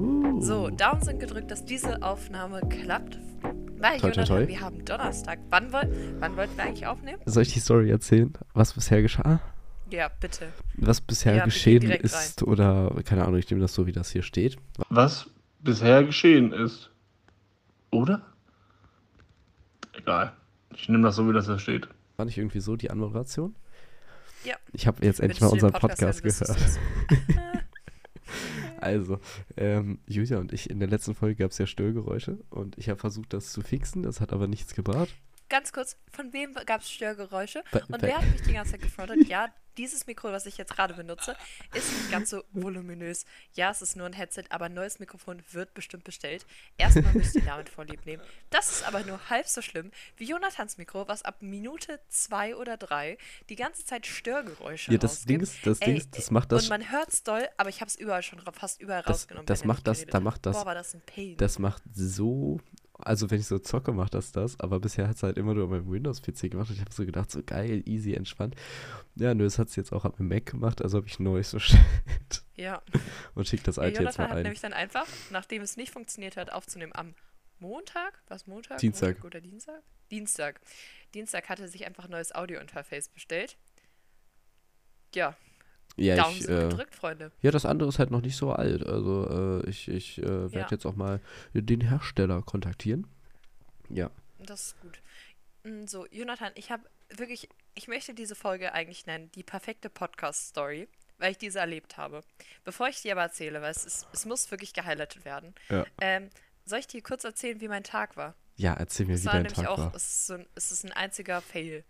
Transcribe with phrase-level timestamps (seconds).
[0.00, 0.40] Uh.
[0.40, 3.18] So, Daumen sind gedrückt, dass diese Aufnahme klappt.
[3.78, 4.48] Weil, Toi, toi, Jonathan, toi.
[4.48, 5.38] wir haben Donnerstag.
[5.50, 7.20] Wann, woll wann wollten wir eigentlich aufnehmen?
[7.26, 9.40] Soll ich die Story erzählen, was bisher geschah?
[9.90, 10.48] Ja, bitte.
[10.76, 14.22] Was bisher Ja, geschehen ist oder, keine Ahnung, ich nehme das so, wie das hier
[14.22, 14.56] steht.
[14.88, 15.28] was
[15.60, 16.90] bisher geschehen ist.
[17.90, 18.22] Oder?
[19.92, 20.32] Egal.
[20.74, 21.88] Ich nehme das so, wie das da steht.
[22.16, 23.56] War nicht irgendwie so die Anmoderation?
[24.44, 24.54] Ja.
[24.72, 27.40] Ich habe jetzt endlich mal unseren Podcast, wüsstest gehört.
[28.80, 29.18] Also,
[29.56, 32.98] ähm, Julia und ich, in der letzten Folge gab es ja Störgeräusche und ich habe
[32.98, 35.14] versucht, das zu fixen, das hat aber nichts gebracht.
[35.50, 37.62] Ganz kurz, von wem gab es Störgeräusche?
[37.72, 39.26] Bei- Und wer hat mich die ganze Zeit gefrontet?
[39.28, 41.36] Ja, dieses Mikro, was ich jetzt gerade benutze,
[41.74, 43.24] ist nicht ganz so voluminös.
[43.54, 46.44] Ja, es ist nur ein Headset, aber ein neues Mikrofon wird bestimmt bestellt.
[46.76, 48.22] Erstmal müsst ihr damit vorlieb nehmen.
[48.50, 52.76] Das ist aber nur halb so schlimm wie Jonathans Mikro, was ab Minute zwei oder
[52.76, 53.16] drei
[53.48, 55.30] die ganze Zeit Störgeräusche Ja, das rausgibt.
[55.30, 57.80] Ding ist, das Ding Ey, ist, das macht das, Und man hört's doll, aber ich
[57.80, 59.46] habe es überall schon fast überall Das- rausgenommen.
[59.46, 61.36] das macht das- da macht das- Boah, war das ein Pain.
[61.38, 62.60] das macht so,
[63.02, 65.68] also wenn ich so zocke, macht das das, aber bisher hat es halt immer nur
[65.68, 68.54] beim Windows-PC gemacht und ich habe so gedacht, so geil, easy, entspannt.
[69.16, 71.50] Ja, nö, das hat es jetzt auch am Mac gemacht, also habe ich ein neues
[71.50, 71.80] bestellt
[72.56, 72.82] ja.
[73.34, 74.42] und schicke das Ja, alte jetzt Jonathan mal hat ein.
[74.44, 77.14] nämlich dann einfach, nachdem es nicht funktioniert hat, aufzunehmen am
[77.58, 78.22] Montag?
[78.28, 78.78] Was Montag?
[78.78, 79.08] Dienstag.
[79.16, 79.82] Montag oder Dienstag?
[80.10, 80.60] Dienstag.
[81.14, 83.56] Dienstag hat er sich einfach ein neues Audio-Interface bestellt.
[85.14, 85.36] Ja,
[85.96, 87.30] Ja, Daumen ich, äh, gedrückt, Freunde.
[87.42, 90.58] ja, das andere ist halt noch nicht so alt, also äh, ich, ich äh, werde
[90.58, 90.66] Ja.
[90.70, 91.20] jetzt auch mal
[91.52, 93.06] den Hersteller kontaktieren.
[93.88, 94.10] Ja.
[94.38, 95.00] Das ist gut.
[95.64, 96.84] Mm, So, Jonathan, ich habe
[97.16, 100.88] wirklich, ich möchte diese Folge eigentlich nennen, die perfekte Podcast-Story,
[101.18, 102.22] weil ich diese erlebt habe.
[102.64, 105.84] Bevor ich die aber erzähle, weil es, ist, es muss wirklich gehighlightet werden, Ja.
[106.00, 106.30] ähm,
[106.64, 108.34] soll ich dir kurz erzählen, wie mein Tag war?
[108.56, 109.94] Ja, erzähl mir, Es wie dein Tag auch, war.
[109.94, 111.84] es ist, so ein, es ist ein einziger Fail.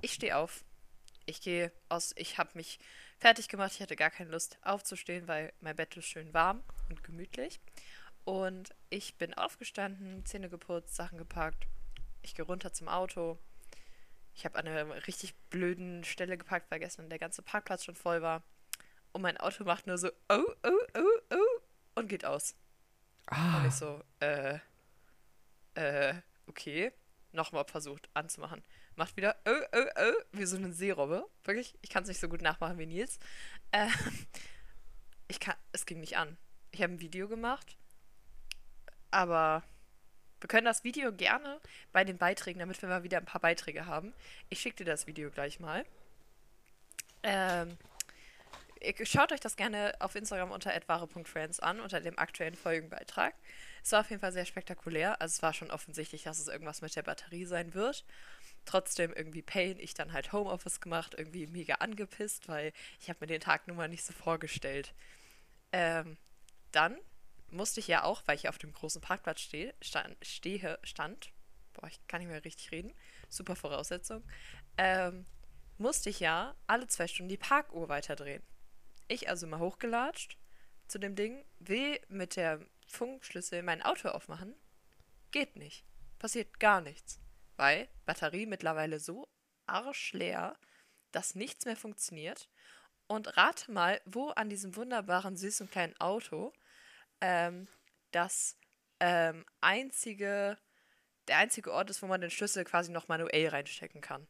[0.00, 0.64] Ich stehe auf.
[1.26, 2.78] Ich gehe aus, ich habe mich
[3.18, 3.72] fertig gemacht.
[3.74, 7.60] Ich hatte gar keine Lust aufzustehen, weil mein Bett ist schön warm und gemütlich.
[8.24, 11.66] Und ich bin aufgestanden, Zähne geputzt, Sachen gepackt.
[12.22, 13.38] Ich gehe runter zum Auto.
[14.34, 18.22] Ich habe an einer richtig blöden Stelle geparkt, weil gestern der ganze Parkplatz schon voll
[18.22, 18.42] war.
[19.12, 21.60] Und mein Auto macht nur so, oh, oh, oh, oh,
[21.94, 22.52] und geht aus.
[23.30, 24.58] Und Ah, ich so, äh,
[25.74, 26.14] äh,
[26.46, 26.92] okay.
[27.32, 28.62] Nochmal versucht anzumachen.
[28.96, 31.28] Macht wieder, äh, äh, äh, wie so eine Seerobbe.
[31.44, 33.18] Wirklich, ich kann es nicht so gut nachmachen wie Nils.
[33.72, 33.90] Ähm,
[35.28, 36.36] ich kann, es ging nicht an.
[36.70, 37.76] Ich habe ein Video gemacht,
[39.10, 39.62] aber
[40.40, 41.60] wir können das Video gerne
[41.92, 44.12] bei den Beiträgen, damit wir mal wieder ein paar Beiträge haben.
[44.50, 45.84] Ich schicke dir das Video gleich mal.
[47.22, 47.78] Ähm,
[49.04, 53.34] schaut euch das gerne auf Instagram unter @wahre.friends an, unter dem aktuellen Folgenbeitrag.
[53.82, 55.20] Es war auf jeden Fall sehr spektakulär.
[55.20, 58.04] Also es war schon offensichtlich, dass es irgendwas mit der Batterie sein wird.
[58.64, 59.78] Trotzdem irgendwie Pain.
[59.78, 63.76] Ich dann halt Homeoffice gemacht, irgendwie mega angepisst, weil ich habe mir den Tag nun
[63.76, 64.94] mal nicht so vorgestellt.
[65.72, 66.16] Ähm,
[66.72, 66.98] dann
[67.50, 71.30] musste ich ja auch, weil ich auf dem großen Parkplatz stehe, stand, stehe, stand,
[71.72, 72.92] boah, ich kann nicht mehr richtig reden,
[73.28, 74.24] super Voraussetzung,
[74.76, 75.26] ähm,
[75.78, 78.42] musste ich ja alle zwei Stunden die Parkuhr weiterdrehen.
[79.08, 80.38] Ich also mal hochgelatscht
[80.86, 84.54] zu dem Ding, will mit der Funkschlüssel mein Auto aufmachen,
[85.30, 85.84] geht nicht.
[86.18, 87.20] Passiert gar nichts.
[87.56, 89.28] Weil Batterie mittlerweile so
[89.66, 90.56] arschleer,
[91.12, 92.48] dass nichts mehr funktioniert.
[93.06, 96.52] Und rate mal, wo an diesem wunderbaren, süßen kleinen Auto
[97.20, 97.68] ähm,
[98.12, 98.56] das
[99.00, 100.56] ähm, einzige,
[101.28, 104.26] der einzige Ort ist, wo man den Schlüssel quasi noch manuell reinstecken kann.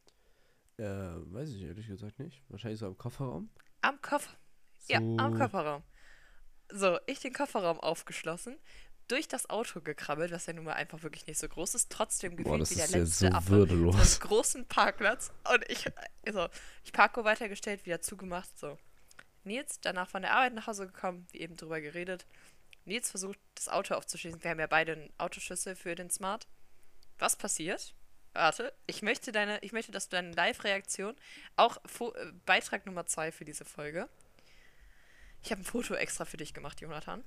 [0.77, 2.43] äh, weiß ich ehrlich gesagt nicht.
[2.49, 3.49] Wahrscheinlich so am Kofferraum.
[3.81, 4.35] Am Koffer.
[4.87, 5.37] Ja, am So.
[5.37, 5.83] Kofferraum.
[6.71, 8.57] So, ich den Kofferraum aufgeschlossen,
[9.07, 12.35] durch das Auto gekrabbelt, was ja nun mal einfach wirklich nicht so groß ist, trotzdem
[12.35, 13.95] gefühlt Boah, wie der letzte so Affe würdelos.
[13.95, 15.31] auf einem großen Parkplatz.
[15.53, 15.85] Und ich,
[16.25, 16.47] also,
[16.83, 18.77] ich Parko weitergestellt, wieder zugemacht, so.
[19.43, 22.25] Nils, danach von der Arbeit nach Hause gekommen, wie eben drüber geredet.
[22.85, 24.43] Nils versucht, das Auto aufzuschließen.
[24.43, 26.47] Wir haben ja beide einen Autoschlüssel für den Smart.
[27.19, 27.93] Was passiert?
[28.33, 31.15] Warte, ich möchte deine, ich möchte, dass du deine Live-Reaktion,
[31.55, 34.09] auch Fo äh, Beitrag Nummer zwei für diese Folge.
[35.41, 37.23] Ich habe ein Foto extra für dich gemacht, Jonathan.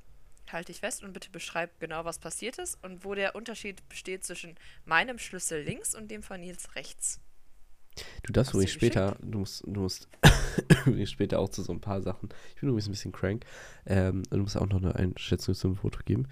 [0.52, 4.24] Halte dich fest und bitte beschreib genau, was passiert ist und wo der Unterschied besteht
[4.24, 7.20] zwischen meinem Schlüssel links und dem von Nils rechts.
[8.22, 10.08] Du darfst übrigens die später, du musst, du musst
[11.04, 12.28] später auch zu so ein paar Sachen.
[12.54, 13.44] Ich bin übrigens ein bisschen crank.
[13.86, 16.28] Ähm, und du musst auch noch eine Einschätzung zum Foto geben.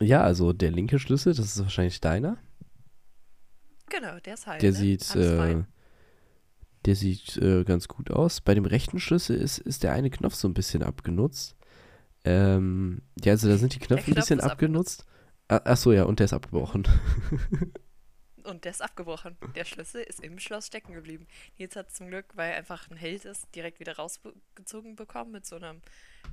[0.00, 2.38] Ja, also der linke Schlüssel, das ist wahrscheinlich deiner.
[3.90, 4.62] Genau, der ist halt.
[4.62, 4.76] Der ne?
[4.76, 5.62] sieht, äh,
[6.84, 8.40] der sieht äh, ganz gut aus.
[8.40, 11.56] Bei dem rechten Schlüssel ist, ist der eine Knopf so ein bisschen abgenutzt.
[12.24, 15.06] Ähm, ja, also da sind die Knöpfe ein bisschen ist abgenutzt.
[15.48, 16.88] Ah, ach so, ja, und der ist abgebrochen.
[18.44, 19.38] Und der ist abgebrochen.
[19.54, 21.26] Der Schlüssel ist im Schloss stecken geblieben.
[21.56, 25.46] Nils hat zum Glück, weil er einfach ein Held ist, direkt wieder rausgezogen bekommen mit
[25.46, 25.80] so einem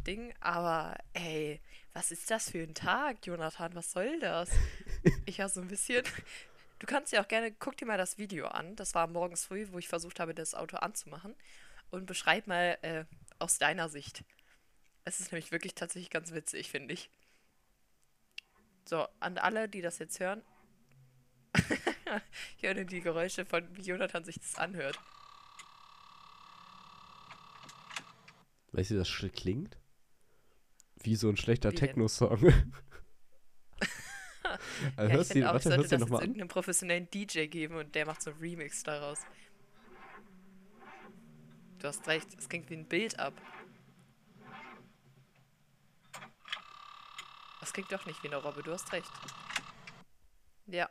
[0.06, 1.62] Ding, aber ey,
[1.94, 3.76] was ist das für ein Tag, Jonathan?
[3.76, 4.50] Was soll das?
[5.26, 6.04] Ich war so ein bisschen.
[6.80, 8.76] Du kannst ja auch gerne, guck dir mal das Video an.
[8.76, 11.36] Das war morgens früh, wo ich versucht habe, das Auto anzumachen.
[11.92, 13.04] Und beschreib mal äh,
[13.38, 14.24] aus deiner Sicht.
[15.04, 17.10] Es ist nämlich wirklich tatsächlich ganz witzig, finde ich.
[18.86, 20.42] So, an alle, die das jetzt hören.
[22.58, 25.00] ich höre die Geräusche von, wie Jonathan sich das anhört.
[28.74, 29.78] Weißt du, das klingt?
[31.04, 31.74] Wie so ein schlechter?
[31.74, 32.44] Techno-Song.
[34.96, 37.96] also Ja, hörst ich finde auch, warte, sollte das jetzt irgendeinem professionellen DJ geben und
[37.96, 39.20] der macht so einen Remix daraus.
[41.80, 43.34] Du hast recht, es klingt wie ein Bild ab.
[47.62, 49.10] Das klingt doch nicht wie eine Robbe, du hast recht.
[50.68, 50.90] Ja.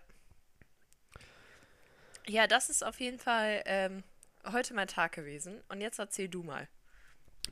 [2.26, 4.04] Ja, das ist auf jeden Fall ähm,
[4.50, 5.60] heute mein Tag gewesen.
[5.68, 6.68] Und jetzt erzähl du mal.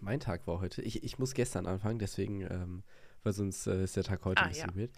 [0.00, 0.82] Mein Tag war heute.
[0.82, 2.84] Ich, ich muss gestern anfangen, deswegen, ähm,
[3.24, 4.76] weil sonst äh, ist der Tag heute Ah, ein bisschen ja.
[4.76, 4.92] weird.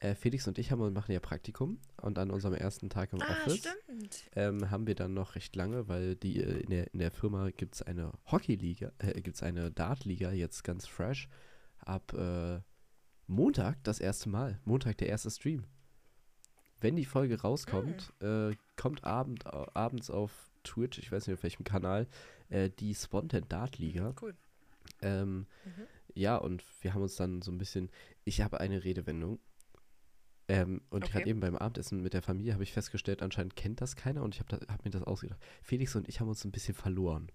[0.00, 3.30] Äh, Felix und ich haben, machen ja Praktikum und an unserem ersten Tag im Ah,
[3.30, 3.62] Office
[4.34, 7.50] ähm, haben wir dann noch recht lange, weil die äh, in der, in der Firma
[7.50, 11.28] gibt es eine Hockeyliga, äh, gibt es eine Dartliga, jetzt ganz fresh.
[11.78, 12.60] Ab äh,
[13.26, 14.60] Montag das erste Mal.
[14.64, 15.64] Montag der erste Stream.
[16.80, 18.50] Wenn die Folge rauskommt, Hm.
[18.52, 22.06] äh, kommt Abend, abends auf Twitch, ich weiß nicht auf welchem Kanal,
[22.50, 24.14] äh, die Spontan Dart Liga.
[24.20, 24.34] Cool.
[25.02, 25.86] Ähm, Mhm.
[26.14, 27.90] Ja, und wir haben uns dann so ein bisschen,
[28.24, 29.38] ich habe eine Redewendung.
[30.48, 31.12] Ähm, und Okay.
[31.12, 34.34] gerade eben beim Abendessen mit der Familie habe ich festgestellt, anscheinend kennt das keiner und
[34.34, 35.40] ich habe hab mir das ausgedacht.
[35.62, 37.30] Felix und ich haben uns ein bisschen verloren.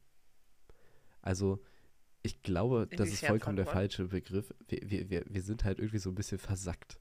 [1.21, 1.61] Also,
[2.23, 4.53] ich glaube, das ist vollkommen der falsche Begriff.
[4.67, 6.99] Wir, wir, wir, wir sind halt irgendwie so ein bisschen versackt.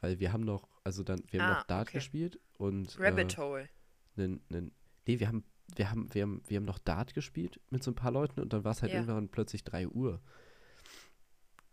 [0.00, 1.98] Weil wir haben noch, also dann, wir haben Ah, noch Dart okay.
[1.98, 3.68] gespielt und Rabbit äh, Hole.
[4.16, 4.70] nen, nen,
[5.06, 5.44] nee, wir haben,
[5.74, 8.52] wir haben, wir haben, wir haben noch Dart gespielt mit so ein paar Leuten und
[8.52, 9.00] dann war es halt Ja.
[9.00, 10.20] irgendwann plötzlich 3 Uhr.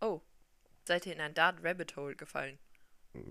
[0.00, 0.20] Oh.
[0.84, 2.58] Seid ihr in ein Dart Rabbit Hole gefallen?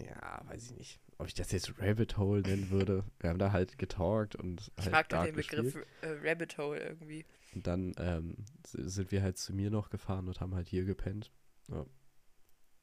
[0.04, 3.04] Ja, weiß ich nicht, ob ich das jetzt Rabbit Hole nennen würde.
[3.19, 6.57] Wir haben da halt getalkt und Ich halt mag doch Dart den Begriff äh, Rabbit
[6.57, 7.25] Hole irgendwie.
[7.56, 8.36] Und dann ähm,
[8.66, 11.31] sind wir halt zu mir noch gefahren und haben halt hier gepennt.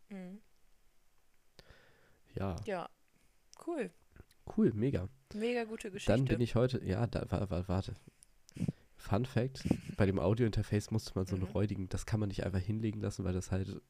[0.08, 0.40] Mhm.
[2.34, 2.88] Ja, Ja.
[3.66, 3.90] Cool.
[4.56, 5.08] cool, mega.
[5.34, 6.12] Mega gute Geschichte.
[6.12, 7.94] Dann bin ich heute, ja, da, wa- wa- warte.
[8.96, 9.64] Fun Fact,
[9.96, 11.50] bei dem Audiointerface musste man so einen Mhm.
[11.52, 13.80] räudigen, das kann man nicht einfach hinlegen lassen, weil das halt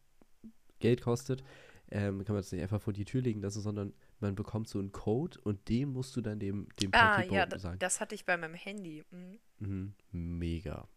[0.78, 1.42] Geld kostet.
[1.90, 4.78] Ähm, kann man das nicht einfach vor die Tür legen lassen, sondern man bekommt so
[4.78, 7.78] einen Code und den musst du dann dem, dem Ah, Paketboten ja, da, sagen.
[7.78, 9.04] das hatte ich bei meinem Handy.
[9.10, 9.38] Mhm.
[9.58, 10.88] Mhm, mega.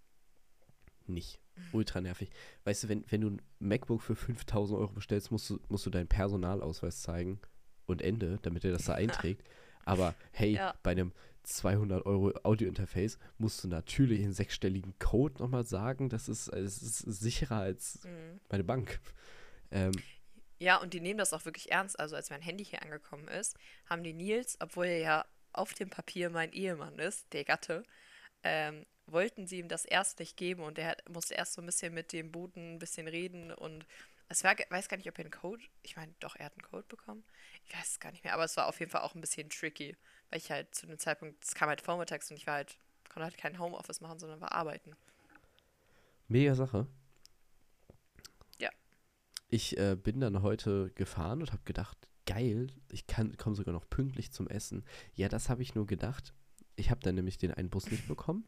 [1.08, 1.40] Nicht.
[1.72, 2.30] Ultra nervig.
[2.64, 5.90] Weißt du, wenn, wenn du ein MacBook für 5000 Euro bestellst, musst du, musst du
[5.90, 7.40] deinen Personalausweis zeigen
[7.86, 9.48] und Ende, damit er das da einträgt.
[9.86, 10.74] Aber hey, Ja.
[10.84, 11.12] bei einem
[11.44, 16.10] 200 Euro Audiointerface musst du natürlich einen sechsstelligen Code nochmal sagen.
[16.10, 18.40] Das ist, es ist sicherer als Mhm.
[18.50, 19.00] meine Bank.
[19.72, 19.92] Ähm,
[20.58, 22.00] Ja, und die nehmen das auch wirklich ernst.
[22.00, 23.58] Also als mein Handy hier angekommen ist,
[23.90, 27.84] haben die Nils, obwohl er ja auf dem Papier mein Ehemann ist, der Gatte,
[28.44, 31.94] ähm, wollten sie ihm das erst nicht geben und er musste erst so ein bisschen
[31.94, 33.86] mit dem Boten ein bisschen reden und
[34.28, 36.64] es war, weiß gar nicht, ob er einen Code, ich meine, doch, er hat einen
[36.64, 37.24] Code bekommen.
[37.66, 39.50] Ich weiß es gar nicht mehr, aber es war auf jeden Fall auch ein bisschen
[39.50, 39.96] tricky,
[40.30, 42.78] weil ich halt zu dem Zeitpunkt, es kam halt vormittags und ich war halt,
[43.10, 44.96] konnte halt kein Homeoffice machen, sondern war arbeiten.
[46.28, 46.88] Mega Sache.
[49.50, 53.90] Ich äh, bin dann heute gefahren und habe gedacht, geil, ich kann komme sogar noch
[53.90, 54.84] pünktlich zum Essen.
[55.14, 56.34] Ja, das habe ich nur gedacht.
[56.76, 58.46] Ich habe dann nämlich den einen Bus nicht bekommen.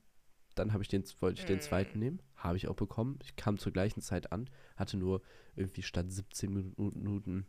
[0.55, 2.01] Dann habe ich den, wollte ich den zweiten Mm.
[2.01, 3.19] nehmen, habe ich auch bekommen.
[3.21, 5.21] Ich kam zur gleichen Zeit an, hatte nur
[5.55, 7.45] irgendwie statt 17 Minu- Minuten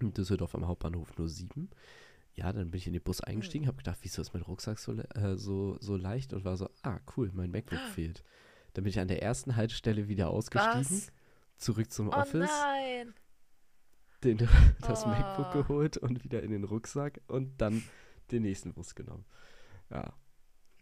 [0.00, 1.68] in Düsseldorf am Hauptbahnhof nur sieben.
[2.34, 4.92] Ja, dann bin ich in den Bus eingestiegen, habe gedacht, wieso ist mein Rucksack so,
[4.94, 8.24] äh, so, so leicht und war so, ah, cool, mein MacBook fehlt.
[8.72, 11.12] Dann bin ich an der ersten Haltestelle wieder ausgestiegen, Was?
[11.56, 13.14] Zurück zum Oh Office, nein!
[14.24, 14.38] den,
[14.80, 15.08] das Oh.
[15.08, 17.82] MacBook geholt und wieder in den Rucksack und dann
[18.30, 19.24] den nächsten Bus genommen.
[19.90, 20.12] Ja.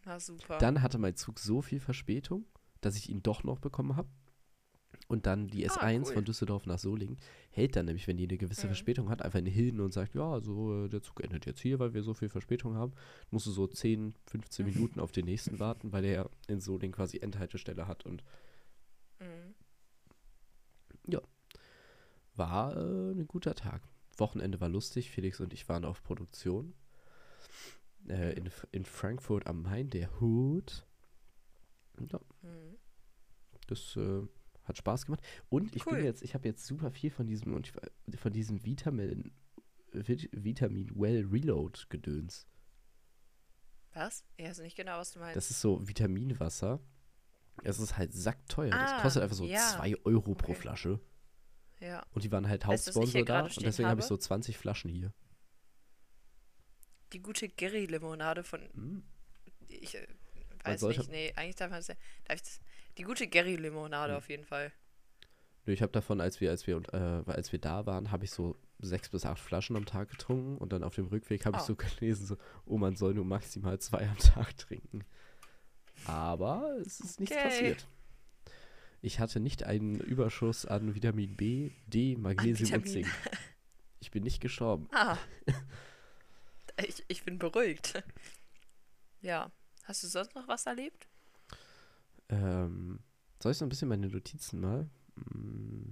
[0.05, 0.59] Na super.
[0.59, 2.47] Dann hatte mein Zug so viel Verspätung,
[2.81, 4.09] dass ich ihn doch noch bekommen habe.
[5.09, 6.13] Und dann die Ah, S1 cool.
[6.15, 7.19] von Düsseldorf nach Solingen
[7.51, 8.69] hält dann nämlich, wenn die eine gewisse Mhm.
[8.71, 11.79] Verspätung hat, einfach eine hin und sagt, ja, also äh, der Zug endet jetzt hier,
[11.79, 12.93] weil wir so viel Verspätung haben.
[13.31, 17.19] Musst du so 10, 15 Minuten auf den nächsten warten, weil der in Solingen quasi
[17.19, 18.23] Endhaltestelle hat und
[19.21, 19.55] Mhm.
[22.35, 23.83] War äh, ein guter Tag.
[24.17, 26.75] Wochenende war lustig, Felix und ich waren auf Produktion.
[28.09, 30.87] Äh, in, in Frankfurt am Main, der Hood.
[32.11, 32.77] Ja, Mhm.
[33.67, 34.23] Das äh,
[34.65, 35.23] hat Spaß gemacht.
[35.49, 35.95] Und ich Cool.
[35.97, 37.73] bin jetzt, ich habe jetzt super viel von diesem und
[38.13, 39.33] ich, von diesem Vitamin,
[39.93, 42.47] Vit, Vitamin Well Reload Gedöns.
[43.95, 44.25] Was?
[44.37, 45.37] Ich weiß nicht genau, was du meinst.
[45.37, 46.81] Das ist so Vitaminwasser.
[47.63, 48.75] Es ist halt sackteuer.
[48.75, 49.61] Ah, das kostet einfach so ja.
[49.77, 50.61] 2 Euro pro Okay.
[50.61, 51.01] Flasche.
[51.85, 52.03] Ja.
[52.13, 53.43] Und die waren halt Weißt ich Hauptsponsor da.
[53.43, 55.13] Und deswegen habe ich so 20 Flaschen hier.
[57.13, 58.61] Die gute Geri-Limonade von.
[58.73, 59.03] Hm.
[59.69, 60.07] Ich äh,
[60.65, 61.95] weiß nicht, nee, eigentlich darf man das ja.
[62.25, 62.61] Darf ich das,
[62.99, 64.19] die gute Geri-Limonade Hm.
[64.19, 64.73] auf jeden Fall.
[65.67, 68.31] Nö, Ich habe davon, als wir, als wir, äh, als wir da waren, habe ich
[68.31, 71.63] so sechs bis acht Flaschen am Tag getrunken und dann auf dem Rückweg habe ich
[71.63, 71.67] Oh.
[71.67, 72.37] so gelesen, so,
[72.67, 75.05] oh, man soll nur maximal zwei am Tag trinken.
[76.07, 77.45] Aber es ist nichts Okay.
[77.45, 77.87] passiert.
[79.05, 82.89] Ich hatte nicht einen Überschuss an Vitamin B, D, Magnesium und.
[82.89, 83.07] Zink.
[84.01, 84.89] Ich bin nicht gestorben.
[84.93, 85.19] Ah.
[86.87, 88.03] ich, ich bin beruhigt.
[89.21, 89.53] Ja.
[89.85, 91.07] Hast du sonst noch was erlebt?
[92.31, 93.01] Ähm,
[93.43, 94.89] soll ich so ein bisschen meine Notizen mal?
[95.17, 95.91] Mm,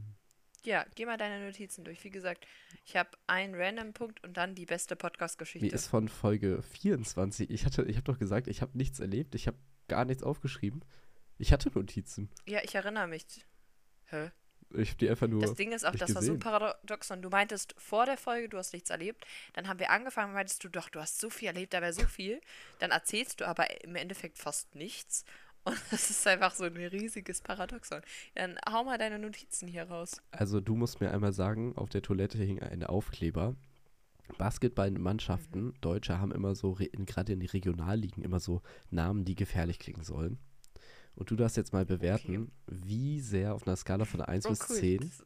[0.65, 2.03] Ja, geh mal deine Notizen durch.
[2.05, 2.47] Wie gesagt,
[2.87, 5.67] ich habe einen random Punkt und dann die beste Mir Podcast-Geschichte.
[5.75, 7.51] ist von Folge 24.
[7.51, 9.35] Ich hatte, ich habe doch gesagt, ich habe nichts erlebt.
[9.35, 10.83] Ich habe gar nichts aufgeschrieben.
[11.43, 12.29] Ich hatte Notizen.
[12.47, 13.25] Ja, ich erinnere mich.
[14.05, 14.31] Hä?
[14.75, 15.41] Ich habe die einfach nur.
[15.43, 16.39] Das Ding ist auch, das war so gesehen.
[16.39, 17.21] paradoxon.
[17.21, 19.27] Du meintest vor der Folge, du hast nichts erlebt.
[19.55, 22.07] Dann haben wir angefangen, meintest du, doch, du hast so viel erlebt, da wäre so
[22.07, 22.41] viel.
[22.79, 25.25] Dann erzählst du aber im Endeffekt fast nichts.
[25.65, 28.03] Und das ist einfach so ein riesiges Paradoxon.
[28.37, 30.23] Dann hau mal deine Notizen hier raus.
[30.31, 33.57] Also du musst mir einmal sagen, auf der Toilette hing ein Aufkleber.
[34.39, 40.05] Basketballmannschaften, Deutsche haben immer so, gerade in die Regionalligen, immer so Namen, die gefährlich klingen
[40.05, 40.39] sollen.
[41.15, 44.61] Und du darfst jetzt mal bewerten, wie sehr auf einer Skala von 1 Oh, bis
[44.71, 44.77] cool.
[44.77, 45.25] 10 Das-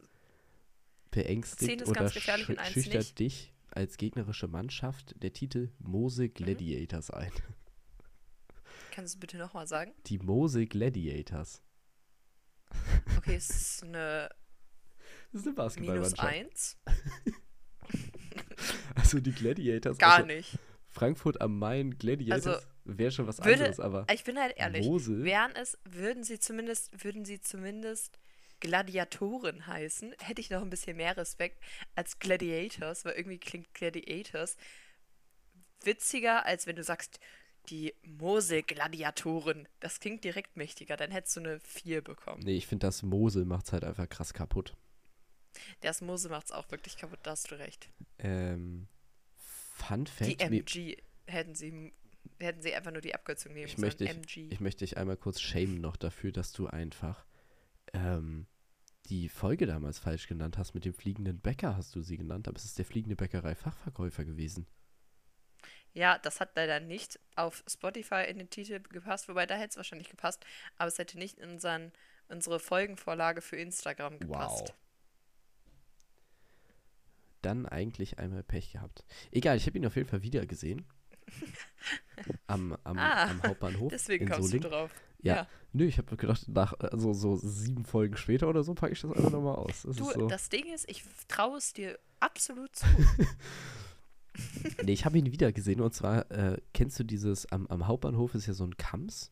[1.11, 3.19] beängstigt 10 ist oder ganz gefährlich und schü- 1 schüchtert nicht.
[3.19, 5.91] dich als gegnerische Mannschaft der Titel Mhm.
[5.91, 7.31] Mose Gladiators ein.
[8.91, 9.93] Kannst du bitte nochmal sagen?
[10.07, 11.61] Die Mose Gladiators.
[13.17, 14.29] Okay, es ist eine
[15.31, 16.19] Das ist eine minus Basketballmannschaft.
[16.23, 16.77] 1.
[18.95, 19.97] Also die Gladiators.
[19.97, 20.57] Gar also nicht.
[20.97, 24.85] Frankfurt am Main Gladiators Also, wäre schon was würde- anderes, aber Ich bin halt ehrlich.
[24.85, 25.23] Mosel?
[25.23, 28.17] Wären es, würden sie zumindest, würden sie zumindest
[28.59, 31.63] Gladiatoren heißen, hätte ich noch ein bisschen mehr Respekt
[31.93, 34.57] als Gladiators, weil irgendwie klingt Gladiators
[35.83, 37.19] witziger, als wenn du sagst,
[37.69, 39.67] die Mosel-Gladiatoren.
[39.79, 42.41] Das klingt direkt mächtiger, dann hättest du eine 4 bekommen.
[42.43, 44.75] nee, ich finde das Mosel macht's halt einfach krass kaputt.
[45.81, 47.89] Das Mosel macht es auch wirklich kaputt, da hast du recht.
[48.19, 48.87] Ähm,
[49.77, 51.93] Fun Die Fact, mir, MG hätten sie,
[52.39, 53.81] hätten sie einfach nur die Abkürzung nehmen ich, sollen.
[53.81, 54.47] möchte dich, MG.
[54.51, 57.25] ich möchte dich einmal kurz shamen noch dafür, dass du einfach
[57.93, 58.47] ähm,
[59.09, 62.57] die Folge damals falsch genannt hast mit dem fliegenden Bäcker, hast du sie genannt, aber
[62.57, 64.67] es ist der fliegende Bäckerei-Fachverkäufer gewesen.
[65.93, 69.77] Ja, das hat leider nicht auf Spotify in den Titel gepasst, wobei da hätte es
[69.77, 70.45] wahrscheinlich gepasst,
[70.77, 71.91] aber es hätte nicht in unseren,
[72.27, 74.69] unsere Folgenvorlage für Instagram gepasst.
[74.69, 74.75] Wow.
[77.47, 79.05] Dann eigentlich einmal Pech gehabt.
[79.31, 80.85] Egal, ich habe ihn auf jeden Fall wieder gesehen.
[82.47, 84.63] Am, am, Ah, am Hauptbahnhof Deswegen in kommst Solingen.
[84.69, 84.91] du drauf.
[85.21, 85.47] Ja.
[85.73, 89.11] Nö, ich habe gedacht, nach also so sieben Folgen später oder so packe ich das
[89.11, 89.83] einfach nochmal aus.
[89.83, 90.27] Das Du, so.
[90.27, 92.85] das Ding ist, ich traue es dir absolut zu.
[94.83, 98.35] Nee, ich habe ihn wieder gesehen und zwar, äh, kennst du dieses, am, am Hauptbahnhof
[98.35, 99.31] ist ja so ein Kams.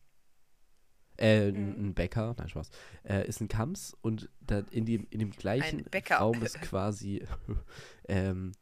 [1.18, 1.86] Äh, ein, Mhm.
[1.88, 2.70] ein Bäcker, nein, Spaß.
[3.04, 5.84] Äh, ist ein Kams und da in dem, in dem gleichen.
[6.12, 7.24] Raum ist quasi,
[8.08, 8.52] ähm,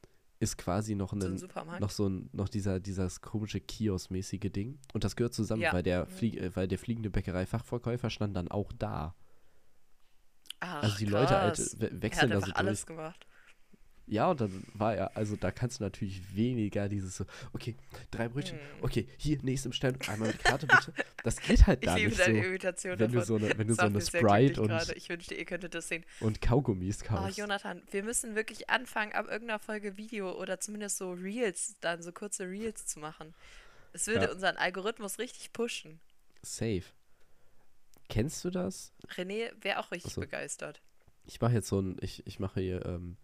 [0.41, 4.79] ist quasi noch, so ein noch so ein, noch dieser, dieses komische Kiosk-mäßige Ding.
[4.93, 5.73] Und das gehört zusammen, Ja.
[5.73, 6.11] weil, der Mhm.
[6.11, 9.15] Flieg, äh, weil der fliegende Bäckerei-Fachverkäufer stand dann auch da.
[10.61, 11.77] Ach, Also die Leute halt, krass.
[11.81, 12.57] we er wechseln da so durch.
[12.57, 13.27] alles gemacht.
[14.07, 17.75] Ja, und dann war er, also da kannst du natürlich weniger dieses so, okay,
[18.11, 18.67] drei Brötchen, Hm.
[18.83, 20.93] okay, hier, nächsten Stern, einmal die Karte bitte.
[21.23, 23.27] Das geht halt Ich da liebe nicht so, deine Imitation wenn du davon.
[23.41, 24.93] so eine, wenn du Das so eine Sprite und, gerade.
[24.95, 26.05] Ich wünschte, ihr könntet das sehen.
[26.21, 27.39] und Kaugummis Oh, kaufst.
[27.39, 32.13] Jonathan, wir müssen wirklich anfangen, ab irgendeiner Folge Video oder zumindest so Reels, dann so
[32.13, 33.33] kurze Reels zu machen.
[33.95, 34.33] Es würde Ja.
[34.33, 35.99] unseren Algorithmus richtig pushen.
[36.43, 36.83] Safe.
[38.11, 38.93] Kennst du das?
[39.17, 40.21] René wäre auch richtig so.
[40.21, 40.83] begeistert.
[41.27, 43.17] Ich mache jetzt so ein, ich, ich mache hier, ähm,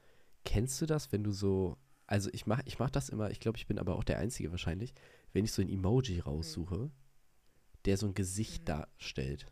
[0.45, 3.59] kennst du das, wenn du so, also ich mache ich mach das immer, ich glaube,
[3.59, 4.95] ich bin aber auch der Einzige wahrscheinlich,
[5.33, 6.91] wenn ich so ein Emoji raussuche,
[7.85, 8.67] der so ein Gesicht Mhm.
[8.67, 9.47] darstellt,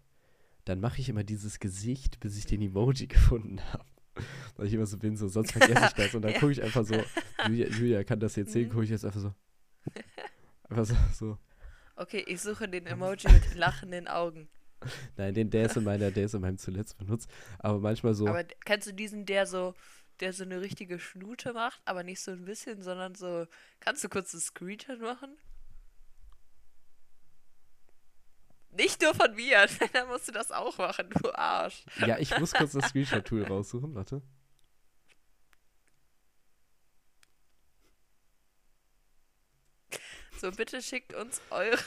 [0.64, 3.84] dann mache ich immer dieses Gesicht, bis ich den Emoji gefunden habe.
[4.56, 6.40] Weil ich immer so bin, so, sonst vergesse ich das und dann Ja.
[6.40, 7.06] gucke ich einfach so,
[7.42, 8.72] Julia, Julia kann das jetzt sehen, Mhm.
[8.72, 9.32] gucke ich jetzt einfach so,
[10.68, 11.38] einfach so, so.
[11.96, 14.48] Okay, ich suche den Emoji mit lachenden Augen.
[15.16, 17.28] Nein, den, der ist in meiner, der ist in meinem zuletzt benutzt,
[17.58, 19.74] aber manchmal so, Aber kennst du diesen, der so,
[20.20, 23.46] der so eine richtige Schnute macht, aber nicht so ein bisschen, sondern so,
[23.80, 25.36] kannst du kurz einen Screenshot machen?
[28.70, 31.84] Nicht nur von mir, dann musst du das auch machen, du Arsch.
[32.06, 34.22] ja, ich muss kurz das Screenshot-Tool raussuchen, warte.
[40.40, 41.78] So, bitte schickt uns eure,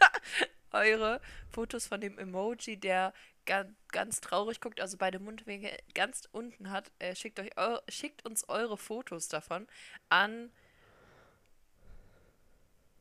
[0.72, 1.20] eure
[1.50, 3.12] Fotos von dem Emoji, der
[3.46, 6.90] ganz, ganz traurig guckt, also beide Mundwinkel ganz unten hat.
[6.98, 9.66] Äh, schickt, euch eu schickt uns eure Fotos davon
[10.08, 10.50] an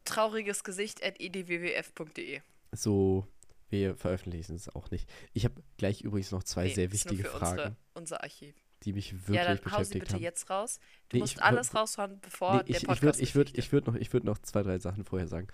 [0.06, 2.42] traurigesgesicht.edwwf.de.
[2.72, 3.28] So,
[3.70, 5.10] wir veröffentlichen es auch nicht.
[5.34, 8.56] Ich habe gleich übrigens noch zwei Nee, sehr wichtige Fragen, Unsere, unser Archiv.
[8.84, 10.22] die mich wirklich Ja, dann hau sie beschäftigt bitte haben.
[10.24, 10.80] jetzt raus.
[11.10, 13.58] Du Nee, musst ich- alles raushauen, bevor Nee, der ich, ich Podcast würde ich würd,
[13.58, 15.48] ich würd noch, ich würd noch zwei, drei Sachen vorher sagen.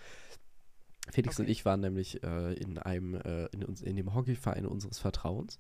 [1.12, 1.52] Felix und Okay.
[1.52, 5.60] ich waren nämlich äh, in einem, äh, in, uns, in dem Hockeyverein unseres Vertrauens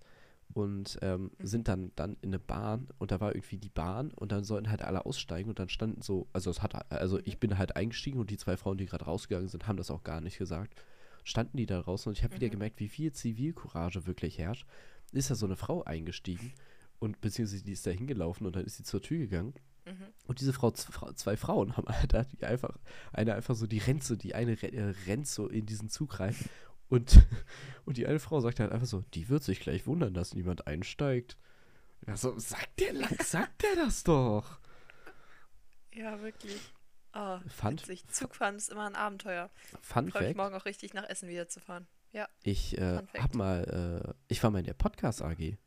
[0.53, 1.45] und ähm, Mhm.
[1.45, 4.69] sind dann, dann in eine Bahn und da war irgendwie die Bahn und dann sollten
[4.69, 7.23] halt alle aussteigen und dann standen so, also es hat, also Mhm.
[7.25, 10.03] ich bin halt eingestiegen und die zwei Frauen, die gerade rausgegangen sind, haben das auch
[10.03, 10.81] gar nicht gesagt.
[11.23, 12.51] Standen die da draußen und ich habe wieder Mhm.
[12.51, 14.65] gemerkt, wie viel Zivilcourage wirklich herrscht.
[15.11, 16.53] Ist da so eine Frau eingestiegen
[16.99, 19.53] und beziehungsweise die ist da hingelaufen und dann ist sie zur Tür gegangen
[19.85, 20.07] Mhm.
[20.25, 22.77] und diese Frau, zwei Frauen haben halt da die einfach,
[23.13, 26.35] eine einfach so, die rennt so, die eine äh, rennt so in diesen Zug rein
[26.89, 27.23] und,
[27.85, 30.67] und die eine Frau sagt halt einfach so, die wird sich gleich wundern, dass niemand
[30.67, 31.37] einsteigt.
[32.07, 34.59] Ja, so, sagt der sagt der das doch.
[35.93, 36.59] Ja, wirklich.
[37.13, 38.05] Oh, Fun, witzig.
[38.07, 39.49] Zugfahren ist immer ein Abenteuer.
[39.81, 41.87] Fun Freue mich Fact, morgen auch richtig nach Essen wieder zu fahren.
[42.11, 42.29] Ja.
[42.43, 45.57] ich äh, hab mal, äh, ich war mal in der Podcast AG.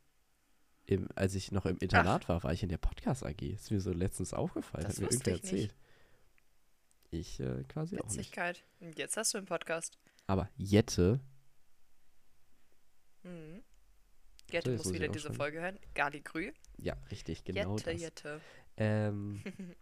[0.89, 3.41] Im, als ich noch im Internat war, war ich in der Podcast AG.
[3.43, 5.51] Ist mir so letztens aufgefallen, Das hat mir irgendwer ich nicht.
[5.53, 5.75] erzählt.
[7.11, 8.17] Ich äh, quasi auch nicht.
[8.17, 8.63] Witzigkeit.
[8.95, 9.97] Jetzt hast du einen Podcast.
[10.27, 11.19] Aber Jette,
[13.23, 13.61] Mhm.
[14.47, 15.33] So, Jette jetzt muss wieder auch diese.
[15.33, 15.77] Folge hören.
[15.93, 16.51] Gali Grü.
[16.77, 18.01] ja, richtig, genau Jette, das.
[18.01, 18.41] Jette.
[18.77, 19.43] Ähm,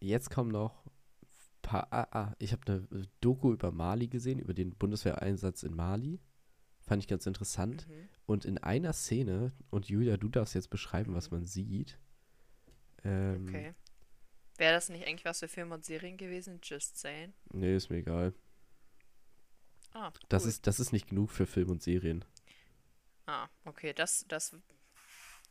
[0.00, 0.84] jetzt kommen noch
[1.62, 1.88] paar.
[1.92, 6.20] Ah, ah, ich habe eine Doku über Mali gesehen, über den Bundeswehreinsatz in Mali.
[6.86, 7.86] Fand ich ganz interessant.
[7.88, 8.08] Mhm.
[8.26, 11.98] Und in einer Szene, und Julia, du darfst jetzt beschreiben, was man sieht.
[13.04, 13.74] Ähm, Okay.
[14.58, 16.60] Wäre das nicht eigentlich was für Filme und Serien gewesen?
[16.62, 17.34] Just saying.
[17.52, 18.32] Nee, ist mir egal.
[19.92, 20.48] Ah, Das, cool.
[20.48, 22.24] ist, das ist nicht genug für Film und Serien.
[23.26, 24.56] Ah, okay, das, das,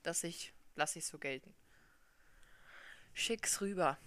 [0.01, 1.53] das ich, lasse ich so gelten.
[3.13, 3.97] Schick's rüber.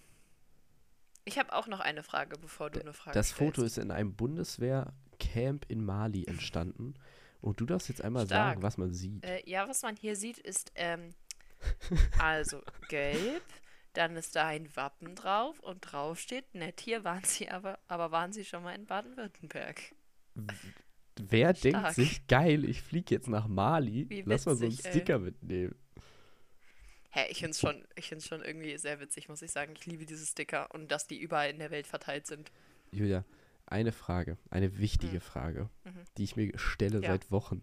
[1.25, 3.39] Ich habe auch noch eine Frage, bevor du eine Frage Das stellst.
[3.57, 6.95] Foto ist in einem Bundeswehrcamp in Mali entstanden.
[7.41, 8.51] Und du darfst jetzt einmal Stark.
[8.51, 9.25] sagen, was man sieht.
[9.25, 11.15] Äh, ja, was man hier sieht, ist ähm,
[12.19, 13.43] also gelb,
[13.93, 18.11] dann ist da ein Wappen drauf und drauf steht, nett hier waren sie aber, aber
[18.11, 19.95] waren sie schon mal in Baden-Württemberg.
[21.21, 21.95] Wer denkt stark.
[21.95, 24.93] sich, geil, ich fliege jetzt nach Mali, Wie lass mal so einen witzig, ey.
[24.93, 25.75] Sticker mitnehmen.
[27.11, 29.75] Hä, ich find's schon, ich find's schon irgendwie sehr witzig, muss ich sagen.
[29.77, 32.53] Ich liebe diese Sticker und dass die überall in der Welt verteilt sind.
[32.93, 33.25] Julia,
[33.71, 35.93] eine Frage, eine wichtige Frage, Mhm.
[36.17, 37.11] die ich mir stelle Ja.
[37.11, 37.63] seit Wochen.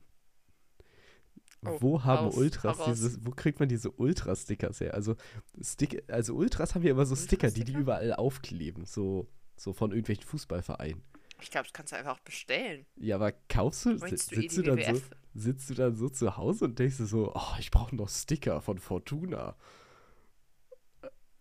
[1.65, 2.85] Oh, wo haben raus, Ultras raus.
[2.87, 4.93] dieses, wo kriegt man diese Ultra-Stickers her?
[4.93, 5.15] Also,
[5.61, 9.91] Stick, also Ultras haben ja immer so Sticker, die die überall aufkleben, so, so von
[9.91, 11.01] irgendwelchen Fußballvereinen.
[11.41, 12.85] Ich glaube, das kannst du einfach auch bestellen.
[12.97, 15.09] Ja, aber kaufst du, Meinst du sitzt du dann so, EDWWF?
[15.33, 18.61] sitzt du dann so zu Hause und denkst du so, oh, ich brauche noch Sticker
[18.61, 19.55] von Fortuna.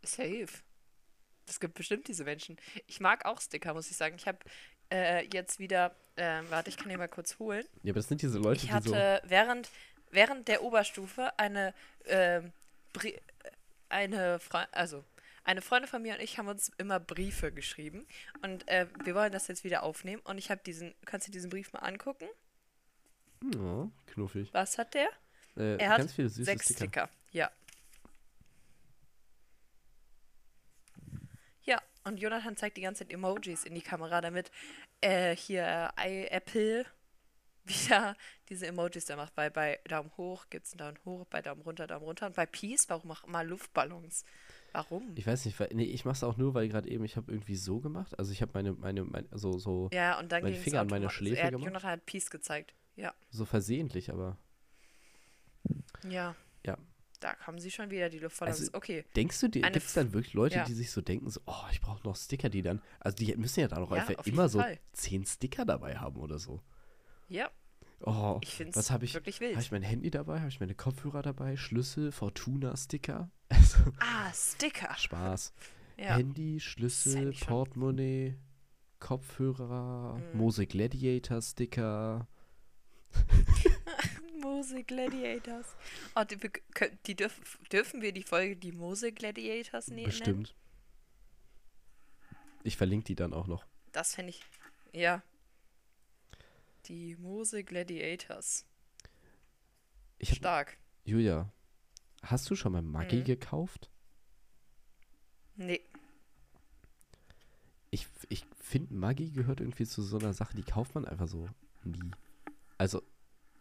[0.03, 0.49] Safe.
[1.47, 2.57] Es gibt bestimmt diese Menschen.
[2.87, 4.17] Ich mag auch Sticker, muss ich sagen.
[4.17, 4.39] Ich habe
[4.91, 7.65] äh, jetzt wieder, äh, warte, ich kann die mal kurz holen.
[7.83, 9.71] Ja, aber das sind diese Leute, Ich die hatte so, während,
[10.11, 11.75] während der Oberstufe eine,
[12.07, 12.53] ähm,
[12.93, 13.19] Brie
[13.89, 15.05] eine Fre also
[15.45, 18.07] eine Freundin von mir und ich haben uns immer Briefe geschrieben
[18.43, 21.51] und äh, wir wollen das jetzt wieder aufnehmen und ich habe diesen, kannst du diesen
[21.51, 22.27] Brief mal angucken?
[23.55, 24.49] ja, knuffig.
[24.55, 25.09] Was hat der?
[25.57, 26.79] Äh, Er hat Sechs Sticker.
[26.79, 27.11] Sticker.
[27.33, 27.51] Ja.
[31.65, 34.51] Ja, und Jonathan zeigt die ganze Zeit Emojis in die Kamera, damit
[35.01, 36.87] äh, hier äh, Apple
[37.65, 38.17] wieder
[38.49, 39.37] diese Emojis da macht.
[39.37, 42.27] Weil bei Daumen hoch gibt es einen Daumen hoch, bei Daumen runter, Daumen runter.
[42.27, 44.25] Und bei Peace, warum auch immer Luftballons?
[44.73, 45.13] Warum?
[45.15, 47.57] Ich weiß nicht, weil, nee, ich mach's auch nur, weil gerade eben, ich habe irgendwie
[47.57, 48.19] so gemacht.
[48.19, 50.89] Also ich habe meine, meine, meine, so, so, ja, und dann mein ging Finger an
[50.89, 51.67] meiner Schläfe er hat, gemacht?
[51.67, 52.75] Jonathan hat Peace gezeigt.
[52.97, 53.15] Ja.
[53.31, 54.37] so versehentlich, aber.
[56.09, 56.37] Ja.
[56.65, 56.77] Ja.
[57.25, 58.61] Da kommen sie schon wieder, die Luftballons.
[58.61, 59.03] Also, okay.
[59.17, 60.65] Denkst du, Eine gibt es dann wirklich Leute, ja.
[60.65, 63.61] die sich so denken, so, oh, ich brauche noch Sticker, die dann, also die müssen
[63.61, 64.79] ja dann auch Ja, einfach immer so Fall.
[64.93, 66.61] zehn Sticker dabei haben oder so.
[67.31, 67.51] Ja,
[68.01, 69.15] Oh, ich finde was es habe ich?
[69.15, 69.61] wirklich Habe wild.
[69.63, 70.41] ich mein Handy dabei?
[70.41, 71.57] Habe ich meine Kopfhörer dabei?
[71.57, 73.31] Schlüssel, Fortuna-Sticker?
[73.49, 74.95] Also, Ah, Sticker.
[74.95, 75.55] Spaß.
[75.97, 76.17] Ja.
[76.19, 78.37] Handy, Schlüssel, Portemonnaie,
[79.01, 80.39] Kopfhörer, Mhm.
[80.39, 82.29] Mose Gladiator-Sticker.
[84.45, 85.75] Mose Gladiators.
[86.15, 86.39] Oh, die,
[87.07, 90.07] die dürf, dürfen wir die Folge die Mose Gladiators ne nennen?
[90.07, 90.55] Bestimmt.
[92.63, 93.65] Ich verlinke die dann auch noch.
[93.93, 94.43] Das finde ich.
[94.93, 95.23] Ja.
[96.87, 98.67] Die Mose Gladiators.
[100.19, 100.77] Ich hab, Stark.
[101.05, 101.51] Julia,
[102.23, 103.25] hast du schon mal Maggi Mhm.
[103.25, 103.91] gekauft?
[105.57, 105.81] Nee.
[107.91, 111.49] Ich ich finde, Maggi gehört irgendwie zu so einer Sache, die kauft man einfach so
[111.85, 112.11] nie.
[112.77, 113.03] Also,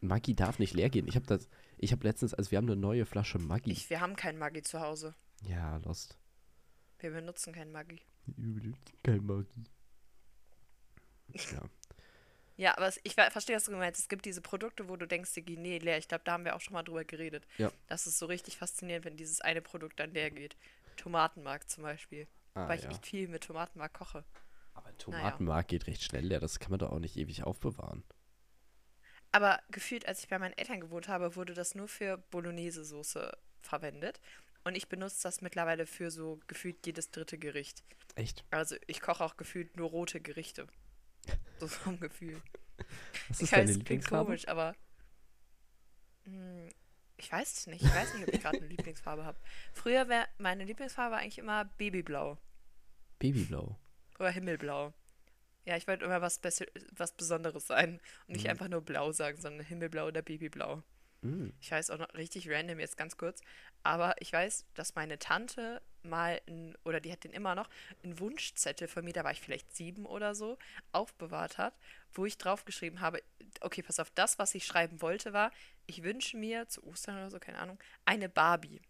[0.04, 1.08] Maggi darf nicht leer gehen.
[1.08, 3.72] Ich habe das, ich habe letztens, also wir haben eine neue Flasche Maggi.
[3.72, 5.16] Ich, wir haben kein Maggi zu Hause.
[5.42, 6.18] ja, lost.
[7.00, 8.00] Wir benutzen kein Maggi.
[9.04, 9.64] Kein Maggi.
[11.34, 11.62] Ja.
[12.56, 14.00] Ja, aber ich ver- verstehe, was du meinst.
[14.00, 15.98] Es gibt diese Produkte, wo du denkst, die gehen nie leer.
[15.98, 17.48] Ich glaube, da haben wir auch schon mal drüber geredet.
[17.58, 17.72] Ja.
[17.88, 20.56] Das ist so richtig faszinierend, wenn dieses eine Produkt dann leer geht.
[20.96, 22.28] Tomatenmark zum Beispiel.
[22.54, 22.92] Ah, weil ich ja.
[22.92, 24.24] echt viel mit Tomatenmark koche.
[24.76, 26.40] Aber Tomatenmark geht recht schnell leer.
[26.40, 28.04] Das kann man doch auch nicht ewig aufbewahren.
[29.34, 34.22] Aber gefühlt, als ich bei meinen Eltern gewohnt habe, wurde das nur für Bolognese-Soße verwendet.
[34.64, 37.84] Und ich benutze das mittlerweile für so gefühlt jedes dritte Gericht.
[38.16, 38.46] Echt?
[38.52, 40.68] Also ich koche auch gefühlt nur rote Gerichte.
[41.60, 42.42] So vom Gefühl.
[43.28, 44.26] Was Ich ist deine weiß, klingt Lieblingsfarbe?
[44.26, 44.76] komisch, aber
[46.26, 46.70] hm,
[47.18, 47.84] ich weiß es nicht.
[47.84, 49.40] Ich weiß nicht, ob ich gerade eine Lieblingsfarbe habe.
[49.74, 52.38] Früher wäre meine Lieblingsfarbe eigentlich immer Babyblau
[53.20, 53.80] Babyblau.
[54.20, 54.94] oder Himmelblau.
[55.66, 56.42] Ja, ich wollte immer was,
[56.92, 58.50] was Besonderes sein und nicht Mhm.
[58.52, 60.84] einfach nur blau sagen, sondern Himmelblau oder Babyblau.
[61.22, 61.50] Mm.
[61.62, 63.42] Ich weiß auch noch richtig random jetzt ganz kurz,
[63.82, 67.70] aber ich weiß, dass meine Tante mal, ein, oder die hat den immer noch,
[68.04, 70.58] einen Wunschzettel von mir, da war ich vielleicht sieben oder so,
[70.92, 71.74] aufbewahrt hat,
[72.12, 73.24] wo ich draufgeschrieben habe,
[73.62, 75.52] okay, pass auf, das, was ich schreiben wollte, war,
[75.86, 78.82] ich wünsche mir zu Ostern oder so, keine Ahnung, eine Barbie.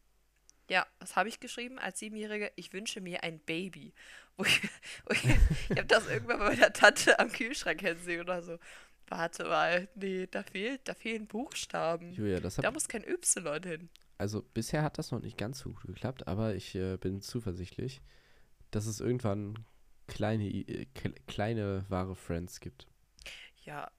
[0.70, 2.52] Ja, was habe ich geschrieben als Siebenjährige?
[2.56, 3.94] Ich wünsche mir ein Baby.
[4.38, 4.62] Wo ich
[5.06, 8.58] wo ich, ich habe das irgendwann bei meiner Tante am Kühlschrank sehen oder so.
[9.08, 12.14] Warte mal, nee, da fehlt, da fehlen Buchstaben.
[12.14, 13.90] Julia, das Da hat, muss kein Y hin.
[14.18, 18.02] also bisher hat das noch nicht ganz so gut geklappt, aber ich äh, bin zuversichtlich,
[18.72, 19.66] dass es irgendwann
[20.08, 22.88] kleine, äh, kle- kleine wahre Friends gibt.
[23.66, 23.92] Ja,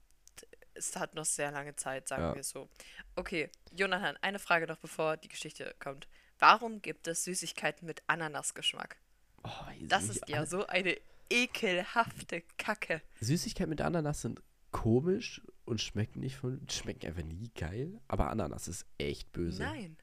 [0.75, 2.35] es hat noch sehr lange Zeit, sagen Ja.
[2.35, 2.69] wir so.
[3.15, 6.09] Okay, Jonathan, eine Frage noch, bevor die Geschichte kommt.
[6.39, 8.97] Warum gibt es Süßigkeiten mit Ananasgeschmack?
[9.43, 9.51] Oh,
[9.83, 10.97] Das ist ja so eine
[11.31, 13.03] ekelhafte Kacke.
[13.21, 18.69] Süßigkeiten mit Ananas sind komisch und schmecken nicht von, schmecken einfach nie geil, aber Ananas
[18.69, 19.63] ist echt böse.
[19.63, 19.97] Nein,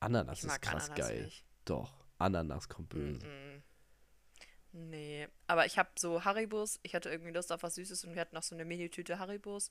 [0.00, 1.24] Ananas ich ist krass Ananas geil.
[1.24, 1.44] nicht.
[1.64, 3.24] Doch, Ananas kommt böse.
[3.26, 3.62] Mm-mm.
[4.72, 8.20] Nee, aber ich habe so Haribos, ich hatte irgendwie Lust auf was Süßes und wir
[8.20, 9.70] hatten noch so eine Mini-Tüte Haribos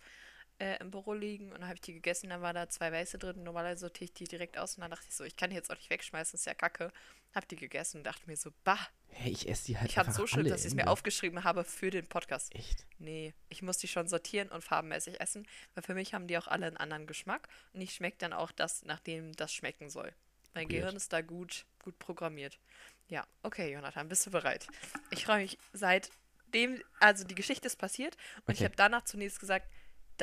[0.63, 3.17] äh, im Büro liegen und dann habe ich die gegessen, dann war da zwei weiße
[3.17, 3.43] drin.
[3.43, 5.69] Normalerweise sortiere ich die direkt aus und dann dachte ich so, ich kann die jetzt
[5.71, 6.91] auch nicht wegschmeißen, ist ja kacke.
[7.35, 10.13] Hab die gegessen und dachte mir so, bah, Hey, ich esse die halt ich einfach
[10.13, 12.53] so schlimm, alle dass ich es mir aufgeschrieben habe für den Podcast.
[12.55, 12.85] Echt?
[12.99, 16.47] Nee, ich muss die schon sortieren und farbenmäßig essen, weil für mich haben die auch
[16.47, 20.13] alle einen anderen Geschmack und ich schmecke dann auch das, nachdem das schmecken soll.
[20.53, 20.69] Mein Weird.
[20.69, 22.59] Gehirn ist da gut, gut programmiert.
[23.07, 24.67] Ja, okay, Jonathan, bist du bereit?
[25.09, 28.65] Ich freue mich seitdem, also die Geschichte ist passiert und ich Okay.
[28.65, 29.67] habe danach zunächst gesagt,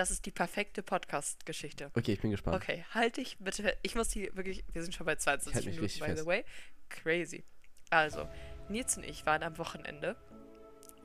[0.00, 1.90] das ist die perfekte Podcast-Geschichte.
[1.94, 2.56] Okay, ich bin gespannt.
[2.56, 3.76] Okay, halt dich bitte.
[3.82, 4.64] Ich muss die wirklich.
[4.72, 6.22] Wir sind schon bei 22 halt Minuten, by fest.
[6.22, 6.44] the way.
[6.88, 7.44] Crazy.
[7.90, 8.26] Also,
[8.70, 10.16] Nils und ich waren am Wochenende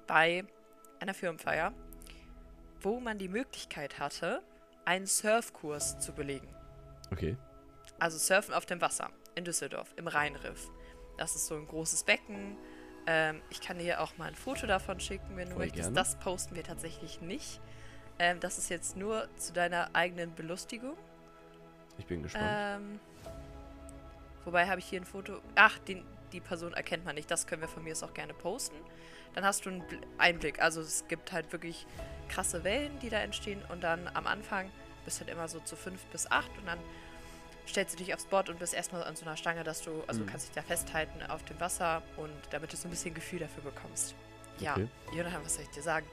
[0.07, 0.45] bei
[1.01, 1.73] einer Firmenfeier,
[2.79, 4.41] wo man die Möglichkeit hatte,
[4.85, 6.47] einen Surfkurs zu belegen.
[7.11, 7.35] Okay.
[7.99, 10.69] Also Surfen auf dem Wasser in Düsseldorf, im Rheinriff.
[11.17, 12.57] Das ist so ein großes Becken.
[13.07, 15.83] Ähm, ich kann dir auch mal ein Foto davon schicken, wenn du Voll möchtest.
[15.83, 15.95] gerne.
[15.95, 17.59] Das posten wir tatsächlich nicht.
[18.19, 20.95] Ähm, das ist jetzt nur zu deiner eigenen Belustigung.
[21.97, 22.45] Ich bin gespannt.
[22.49, 22.99] Ähm,
[24.45, 25.39] wobei habe ich hier ein Foto.
[25.55, 27.29] Ach, den, die Person erkennt man nicht.
[27.29, 28.75] Das können wir von mir aus auch gerne posten.
[29.33, 30.61] Dann hast du einen Bl- Einblick.
[30.61, 31.85] Also es gibt halt wirklich
[32.29, 33.61] krasse Wellen, die da entstehen.
[33.69, 34.69] Und dann am Anfang
[35.03, 36.79] bist halt immer so zu fünf bis acht und dann
[37.67, 40.21] stellst du dich aufs Board und bist erstmal an so einer Stange, dass du, also
[40.21, 40.25] Mhm.
[40.25, 43.39] du kannst dich da festhalten auf dem Wasser und damit du so ein bisschen Gefühl
[43.39, 44.15] dafür bekommst.
[44.59, 44.87] Ja, Okay.
[45.13, 46.05] Jonathan, was soll ich dir sagen?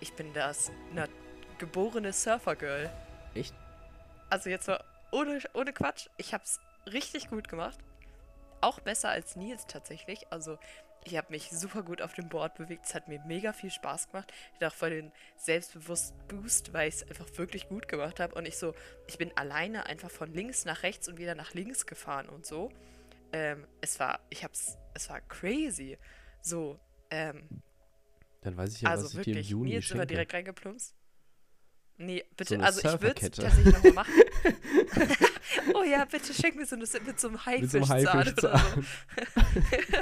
[0.00, 1.06] Ich bin das na,
[1.58, 2.90] geborene Surfer-Girl.
[3.34, 3.54] Echt?
[4.30, 6.60] Also jetzt mal ohne, ohne Quatsch, ich hab's
[6.92, 7.78] richtig gut gemacht.
[8.60, 10.26] Auch besser als Nils tatsächlich.
[10.30, 10.58] Also
[11.04, 12.86] ich habe mich super gut auf dem Board bewegt.
[12.86, 14.32] Es hat mir mega viel Spaß gemacht.
[14.48, 18.34] Ich hatte auch voll den selbstbewussten Boost, weil ich es einfach wirklich gut gemacht habe.
[18.34, 18.74] Und ich so,
[19.06, 22.70] ich bin alleine einfach von links nach rechts und wieder nach links gefahren und so.
[23.32, 25.96] Ähm, es war, ich hab's, es war crazy.
[26.42, 27.48] So, ähm,
[28.40, 30.06] Dann weiß ich ja, also was ich dir im wirklich, Juni Nils immer schenke.
[30.08, 30.94] direkt reingeplumpst.
[31.98, 34.12] Nee, bitte, eine also ich würde es tatsächlich nochmal machen.
[35.74, 38.34] oh ja, bitte schenk mir so eine, mit so einem Mit so einem Haifischzahn oder
[38.38, 38.52] so.
[38.52, 38.86] Haifischzahn.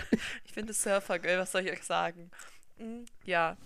[0.45, 2.31] ich finde Surfer, gell, was soll ich euch sagen?
[2.79, 3.57] Mm, ja.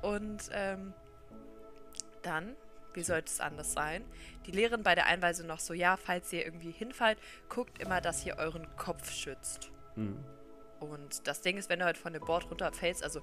[0.00, 0.94] Und ähm,
[2.22, 2.56] dann,
[2.94, 4.02] wie sollte es anders sein?
[4.46, 7.18] Die lehren bei der Einweisung noch so, ja, falls ihr irgendwie hinfallt,
[7.50, 9.70] guckt immer, dass ihr euren Kopf schützt.
[9.94, 10.24] Mhm.
[10.80, 13.20] Und das Ding ist, wenn du halt von dem Board runterfällst, also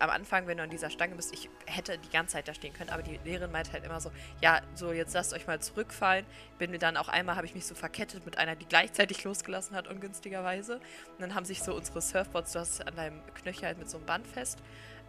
[0.00, 2.72] am Anfang, wenn du an dieser Stange bist, ich hätte die ganze Zeit da stehen
[2.74, 4.10] können, aber die Lehrerin meint halt immer so,
[4.42, 6.26] ja, so jetzt lasst euch mal zurückfallen.
[6.58, 9.76] Bin mir dann auch einmal, habe ich mich so verkettet mit einer, die gleichzeitig losgelassen
[9.76, 10.76] hat, ungünstigerweise.
[10.76, 13.98] Und dann haben sich so unsere Surfboards, du hast an deinem Knöchel halt mit so
[13.98, 14.58] einem Band fest,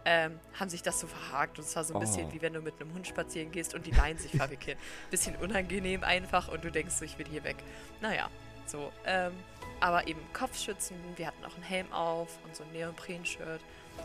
[0.04, 1.58] ähm, haben sich das so verhakt.
[1.58, 2.32] Und es war so ein bisschen Oh.
[2.32, 4.78] wie wenn du mit einem Hund spazieren gehst und die Leinen sich verwickeln.
[5.10, 7.56] Bisschen unangenehm einfach und du denkst so, ich will hier weg.
[8.00, 8.30] Naja,
[8.66, 8.92] so.
[9.04, 9.32] Ähm,
[9.80, 13.60] aber eben Kopfschützen, wir hatten auch einen Helm auf und so ein Neopren-Shirt,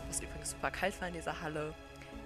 [0.08, 1.74] was übrigens super kalt war in dieser Halle.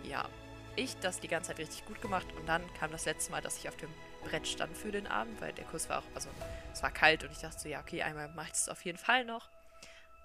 [0.02, 0.28] Ja,
[0.76, 3.58] ich das die ganze Zeit richtig gut gemacht und dann kam das letzte Mal, dass
[3.58, 3.90] ich auf dem
[4.24, 6.28] Brett stand für den Abend, weil der Kurs war auch, also
[6.72, 8.98] es war kalt und ich dachte so, ja, okay, einmal mache ich das auf jeden
[8.98, 9.48] Fall noch.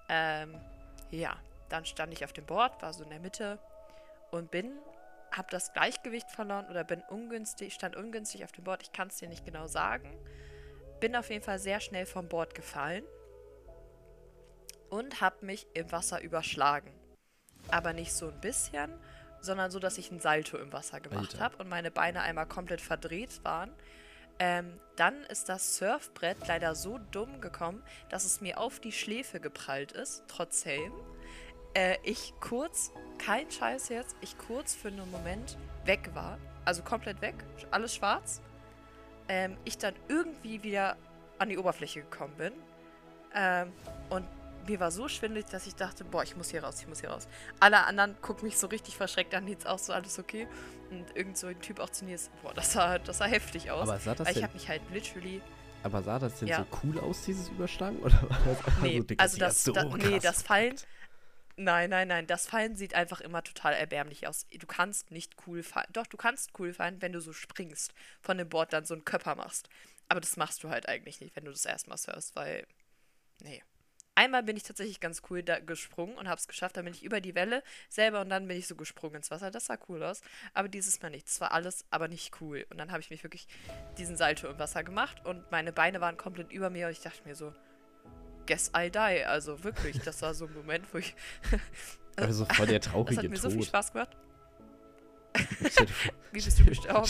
[0.08, 0.54] Ähm,
[1.10, 1.36] ja,
[1.68, 3.58] dann stand ich auf dem Board, war so in der Mitte
[4.30, 4.72] und bin,
[5.32, 9.16] hab das Gleichgewicht verloren oder bin ungünstig, stand ungünstig auf dem Board, ich kann es
[9.16, 10.08] dir nicht genau sagen.
[11.04, 13.04] Bin auf jeden Fall sehr schnell vom Board gefallen
[14.88, 16.90] und habe mich im Wasser überschlagen.
[17.68, 18.90] Aber nicht so ein bisschen,
[19.42, 22.80] sondern so, dass ich ein Salto im Wasser gemacht habe und meine Beine einmal komplett
[22.80, 23.70] verdreht waren.
[24.38, 29.40] Ähm, dann ist das Surfbrett leider so dumm gekommen, dass es mir auf die Schläfe
[29.40, 30.94] geprallt ist, trotz Helm.
[31.74, 36.38] Äh, ich kurz, kein Scheiß jetzt, ich kurz für einen Moment weg war.
[36.64, 37.34] Also komplett weg,
[37.70, 38.40] alles schwarz.
[39.28, 40.96] Ähm, ich dann irgendwie wieder
[41.38, 42.52] an die Oberfläche gekommen bin.
[43.34, 43.72] Ähm,
[44.10, 44.26] und
[44.68, 47.10] mir war so schwindelig, dass ich dachte, boah, ich muss hier raus, ich muss hier
[47.10, 47.28] raus.
[47.60, 50.46] Alle anderen gucken mich so richtig verschreckt an, jetzt auch so, alles okay.
[50.90, 53.70] Und irgend so ein Typ auch zu mir ist, boah, das sah, das sah heftig
[53.70, 53.88] aus.
[53.88, 55.40] Aber sah das Weil ich habe mich halt literally
[55.84, 56.60] aber sah das denn Ja.
[56.60, 57.98] so cool aus, dieses Überschlagen?
[57.98, 60.42] Oder war das einfach Nee, so, Digga, also sieht ja das, so da, nee, das
[60.42, 60.76] Fallen.
[61.56, 64.46] Nein, nein, nein, das Fallen sieht einfach immer total erbärmlich aus.
[64.50, 65.86] Du kannst nicht cool fallen.
[65.92, 69.04] Doch, du kannst cool fallen, wenn du so springst, von dem Board dann so einen
[69.04, 69.68] Körper machst.
[70.08, 72.66] Aber das machst du halt eigentlich nicht, wenn du das erstmal surfst, weil.
[73.42, 73.62] Nee.
[74.16, 76.76] Einmal bin ich tatsächlich ganz cool da gesprungen und hab's geschafft.
[76.76, 79.50] Dann bin ich über die Welle selber und dann bin ich so gesprungen ins Wasser.
[79.50, 80.22] Das sah cool aus.
[80.54, 81.26] Aber dieses Mal nicht.
[81.26, 82.64] Das war alles, aber nicht cool.
[82.70, 83.48] Und dann habe ich mich wirklich
[83.98, 87.26] diesen Salto im Wasser gemacht und meine Beine waren komplett über mir und ich dachte
[87.26, 87.52] mir so,
[88.46, 89.24] guess I die.
[89.24, 91.14] Also wirklich, das war so ein Moment, wo ich.
[92.16, 93.66] Also voll der das traurige hat mir so viel Tod.
[93.66, 94.16] Spaß gemacht.
[96.32, 97.06] Wie bist du gestorben?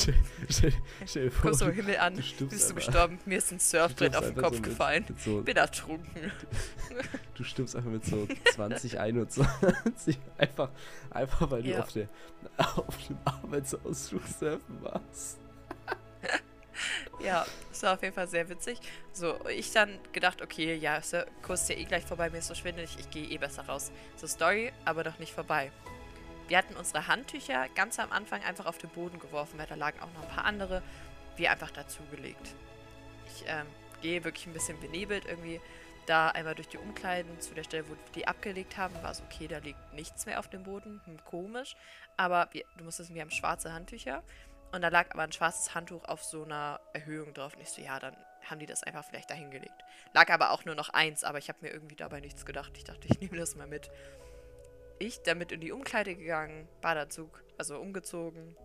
[0.49, 0.73] Stell,
[1.07, 2.15] stell, vor, so du- Himmel an.
[2.39, 3.19] du bist du gestorben?
[3.27, 5.05] Mir ist ein du Surfbrett auf den Kopf so mit- gefallen.
[5.07, 6.33] Mit so, Bin ertrunken.
[7.35, 10.19] du stirbst einfach mit so 20, 21.
[10.39, 10.71] Einfach,
[11.11, 11.81] einfach weil du Ja.
[11.81, 12.09] auf, der,
[12.57, 15.39] auf dem Arbeitsausflug surfen warst.
[17.21, 18.81] Ja, das war auf jeden Fall sehr witzig.
[19.13, 22.49] So, ich dann gedacht, okay, ja, Sir, Kurs ist ja eh gleich vorbei, mir ist
[22.49, 23.93] so schwindelig, ich gehe eh besser raus.
[24.17, 25.71] So, Story, aber noch nicht vorbei.
[26.49, 30.01] Wir hatten unsere Handtücher ganz am Anfang einfach auf den Boden geworfen, weil da lagen
[30.01, 30.83] auch noch ein paar andere,
[31.37, 32.55] wir einfach dazugelegt.
[33.27, 33.67] Ich ähm,
[34.03, 35.61] gehe wirklich ein bisschen benebelt irgendwie
[36.07, 39.23] da einmal durch die Umkleiden zu der Stelle, wo wir die abgelegt haben, war es
[39.23, 41.77] okay, da liegt nichts mehr auf dem Boden, hm, komisch.
[42.17, 44.23] Aber wir, du musst wissen, wir haben schwarze Handtücher
[44.75, 47.55] und da lag aber ein schwarzes Handtuch auf so einer Erhöhung drauf.
[47.55, 49.85] Und ich so, ja, dann haben die das einfach vielleicht dahin gelegt.
[50.13, 52.73] Lag aber auch nur noch eins, aber ich habe mir irgendwie dabei nichts gedacht.
[52.77, 53.91] Ich dachte, ich nehme das mal mit.
[54.99, 58.57] Ich damit in die Umkleide gegangen, Badeanzug, also umgezogen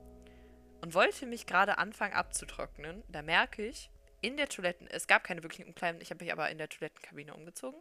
[0.81, 3.03] und wollte mich gerade anfangen abzutrocknen.
[3.07, 3.89] Da merke ich,
[4.21, 7.33] in der Toiletten, es gab keine wirklichen Umkleiden, ich habe mich aber in der Toilettenkabine
[7.33, 7.79] umgezogen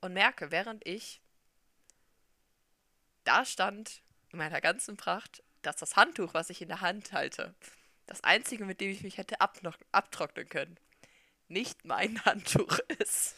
[0.00, 1.20] und merke, während ich
[3.24, 7.54] da stand, in meiner ganzen Pracht, dass das Handtuch, was ich in der Hand halte,
[8.06, 10.78] das einzige, mit dem ich mich hätte abtrocknen können,
[11.48, 13.34] nicht mein Handtuch ist.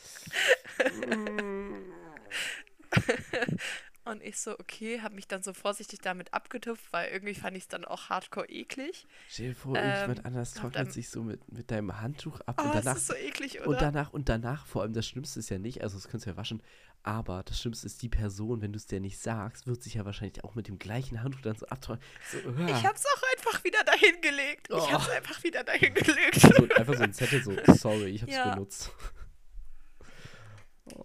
[4.04, 7.64] Und ich so, okay, habe mich dann so vorsichtig damit abgetupft, weil irgendwie fand ich
[7.64, 9.06] es dann auch hardcore eklig.
[9.28, 12.64] Stell dir vor, Ähm, irgendjemand anders trocknet sich so mit, mit deinem Handtuch ab Oh,
[12.64, 13.68] und das danach ist so eklig, oder?
[13.68, 16.30] Und danach, und danach, vor allem das Schlimmste ist ja nicht, also das könntest du
[16.30, 16.62] ja waschen,
[17.02, 20.04] aber das Schlimmste ist, die Person, wenn du es dir nicht sagst, wird sich ja
[20.04, 22.04] wahrscheinlich auch mit dem gleichen Handtuch dann so abtrocknen.
[22.30, 22.82] So, ich ah.
[22.84, 24.68] hab's auch einfach wieder dahin gelegt.
[24.68, 24.92] Ich Oh.
[24.92, 26.40] hab's einfach wieder dahin gelegt.
[26.40, 28.54] so, einfach so ein Zettel, so, sorry, ich hab's Ja.
[28.54, 28.92] benutzt.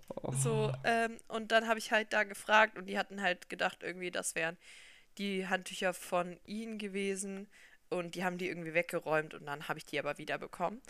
[0.10, 0.32] Oh.
[0.32, 4.12] So, ähm, und dann habe ich halt da gefragt und die hatten halt gedacht, irgendwie,
[4.12, 4.58] das wären
[5.18, 7.48] die Handtücher von ihnen gewesen
[7.90, 10.82] und die haben die irgendwie weggeräumt und dann habe ich die aber wieder bekommen.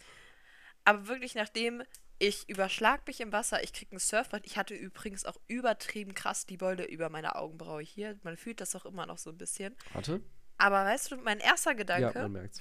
[0.86, 1.84] Aber wirklich, nachdem
[2.18, 4.46] ich überschlag mich im Wasser, ich krieg ein Surfbrett.
[4.46, 8.18] Ich hatte übrigens auch übertrieben krass die Beule über meine Augenbraue hier.
[8.24, 9.76] Man fühlt das auch immer noch so ein bisschen.
[9.94, 10.22] Warte.
[10.58, 12.60] Aber weißt du, mein erster Ja, Gedanke, man merkt's.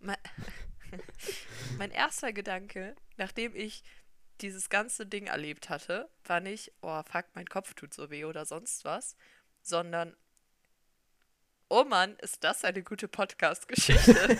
[0.00, 0.16] mein,
[1.78, 3.82] mein erster Gedanke, nachdem ich
[4.40, 8.44] dieses ganze Ding erlebt hatte, war nicht, oh fuck, mein Kopf tut so weh oder
[8.46, 9.16] sonst was,
[9.62, 10.16] sondern,
[11.68, 14.14] oh Mann, ist das eine gute Podcast-Geschichte.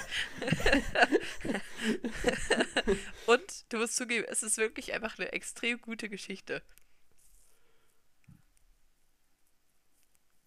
[3.26, 6.62] Und du musst zugeben, es ist wirklich einfach eine extrem gute Geschichte.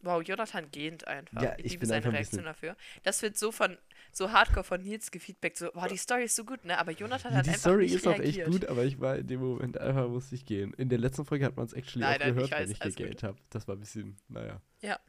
[0.01, 1.41] Wow, Jonathan gähnt einfach.
[1.41, 2.77] Ja, ich ich liebe seine einfach ein Reaktion bisschen- dafür.
[3.03, 3.77] Das wird so von
[4.13, 6.77] so hardcore von Nils gefeedbackt, so, wow, die Story ist so gut, ne?
[6.77, 8.47] Aber Jonathan hat die einfach Story nicht ist auch reagiert.
[8.47, 10.73] echt gut, aber ich war in dem Moment einfach, musste ich gehen.
[10.75, 12.89] In der letzten Folge hat man es actually Nein, auch nein, ich gehört, weiß, wenn
[12.89, 13.37] ich gegähnt habe.
[13.49, 14.61] Das war ein bisschen, naja.
[14.81, 14.99] Ja.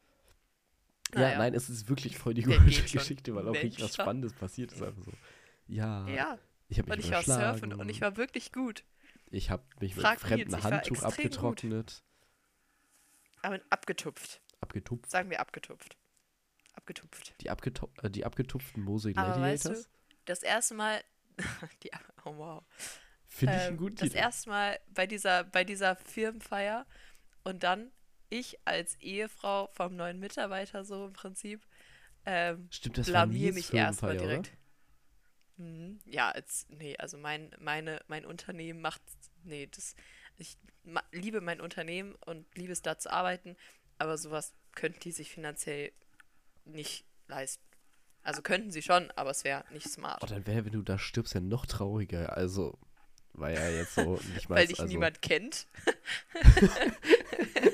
[1.14, 1.38] Ja, Naja.
[1.38, 2.60] nein, es ist wirklich voll die gute.
[2.60, 3.94] Geschichte, weil auch wirklich was?
[3.94, 4.82] Spannendes passiert ist.
[4.82, 5.12] Einfach so.
[5.66, 8.84] Ja, Ja, ich und mich ich war surfen und ich war wirklich gut.
[9.30, 11.04] ich habe mich mit Frag fremdem Nils, ich war Handtuch gut.
[11.04, 12.02] abgetrocknet,
[13.42, 14.40] Aber abgetupft.
[14.60, 15.10] abgetupft.
[15.10, 15.96] Sagen wir abgetupft.
[16.74, 17.34] Abgetupft.
[17.40, 19.84] Die, abgeto äh, die abgetupften Mose Aber weißt Gladiators.
[19.84, 21.02] du, das erste Mal.
[21.82, 21.90] die,
[22.24, 22.64] oh wow.
[23.26, 24.16] Finde ich Ähm, einen guten das Titel.
[24.18, 26.86] erste Mal bei dieser, bei dieser Firmenfeier
[27.44, 27.90] und dann
[28.30, 31.66] ich als Ehefrau vom neuen Mitarbeiter so im Prinzip
[32.26, 34.52] ähm, Stimmt, das blamier mich erstmal direkt.
[35.56, 35.98] Mhm.
[36.04, 39.02] Ja, als, nee, also mein, meine, mein Unternehmen macht,
[39.44, 39.96] nee, das,
[40.36, 43.56] ich ma, liebe mein Unternehmen und liebe es da zu arbeiten,
[43.98, 45.92] aber sowas könnten die sich finanziell
[46.64, 47.64] nicht leisten.
[48.22, 50.22] Also könnten sie schon, aber es wäre nicht smart.
[50.22, 52.36] Oh, dann wäre, wenn du da stirbst, ja noch trauriger.
[52.36, 52.78] Also,
[53.32, 54.56] war ja jetzt so nicht mal.
[54.56, 55.66] weil dich also, niemand kennt.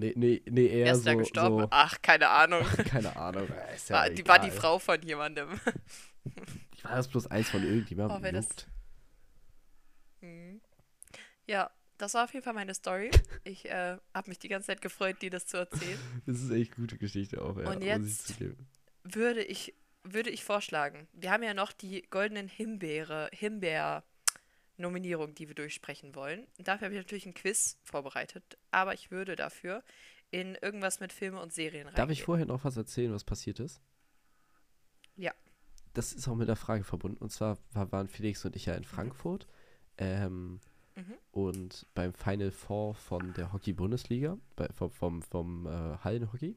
[0.00, 1.04] Nee, nee, nee, eher Wer ist so.
[1.06, 1.60] da gestorben?
[1.62, 2.64] so Ach, keine Ahnung.
[2.88, 3.48] keine Ahnung.
[3.88, 4.50] ja war, die war die.
[4.52, 5.60] Frau von jemandem.
[6.76, 8.16] Ich war das bloß eins von irgendjemandem.
[8.16, 8.48] Oh, wer das-.
[10.20, 10.60] Mhm.
[11.48, 13.10] Ja, das war auf jeden Fall meine Story.
[13.42, 15.98] Ich äh, habe mich die ganze Zeit gefreut, dir das zu erzählen.
[16.26, 17.68] Das ist echt gute Geschichte auch, ja.
[17.68, 18.34] Und jetzt-.
[19.02, 23.30] Würde ich, würde ich vorschlagen, wir haben ja noch die goldenen Himbeere,
[24.78, 26.46] Himbeer-Nominierung, die wir durchsprechen wollen.
[26.58, 29.82] Dafür habe ich natürlich ein Quiz vorbereitet, aber ich würde dafür
[30.30, 31.96] in irgendwas mit Filme und Serien reingehen.
[31.96, 33.80] Darf ich vorher noch was erzählen, was passiert ist?
[35.16, 35.32] Ja.
[35.94, 37.18] Das ist auch mit der Frage verbunden.
[37.18, 39.46] Und zwar war, waren Felix und ich ja in Frankfurt.
[39.96, 40.60] Ähm,
[40.98, 41.14] Mhm.
[41.30, 44.36] Und beim Final Four von der Hockey-Bundesliga,
[44.74, 46.56] vom, vom, vom äh, Hallenhockey.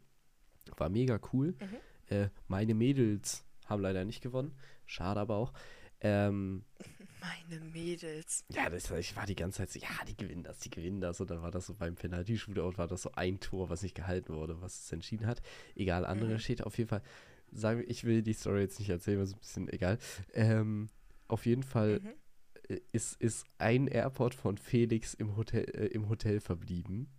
[0.78, 1.54] War mega cool.
[1.60, 2.16] Mhm.
[2.16, 4.58] Äh, meine Mädels haben leider nicht gewonnen.
[4.88, 5.54] Schade aber auch.
[6.00, 6.64] Ähm,
[7.22, 8.44] Meine Mädels.
[8.52, 11.22] ja, das, ich war die ganze Zeit so, ja, die gewinnen das, die gewinnen das.
[11.22, 14.34] Und dann war das so beim Penalty-Shootout, war das so ein Tor, was nicht gehalten
[14.34, 15.42] wurde, was es entschieden hat.
[15.76, 16.40] Egal, andere Mhm.
[16.40, 17.04] steht auf jeden Fall.
[17.52, 19.98] Sagen wir, ich will die Story jetzt nicht erzählen, weil es ein bisschen egal.
[20.34, 20.90] Ähm,
[21.28, 22.80] auf jeden Fall Mhm.
[22.92, 27.10] ist, ist ein Airport von Felix im Hotel, äh, im Hotel verblieben.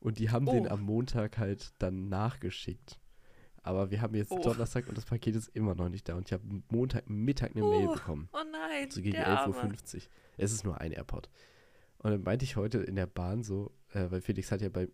[0.00, 0.70] Und die haben den Oh.
[0.70, 2.98] am Montag halt dann nachgeschickt.
[3.68, 4.40] Aber wir haben jetzt Oh.
[4.40, 6.14] Donnerstag und das Paket ist immer noch nicht da.
[6.16, 8.28] Und ich habe Montagmittag eine Mail Oh, bekommen.
[8.32, 9.68] Oh nein, So gegen der 11.50 Arme.
[9.68, 10.02] Uhr.
[10.38, 11.28] Es ist nur ein Airport.
[11.98, 14.88] Und dann meinte ich heute in der Bahn so, äh, weil Felix hat ja bei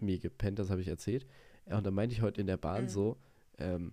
[0.00, 1.26] mir gepennt, das habe ich erzählt.
[1.64, 2.88] Und dann meinte ich heute in der Bahn Mhm.
[2.88, 3.16] so,
[3.58, 3.92] ähm,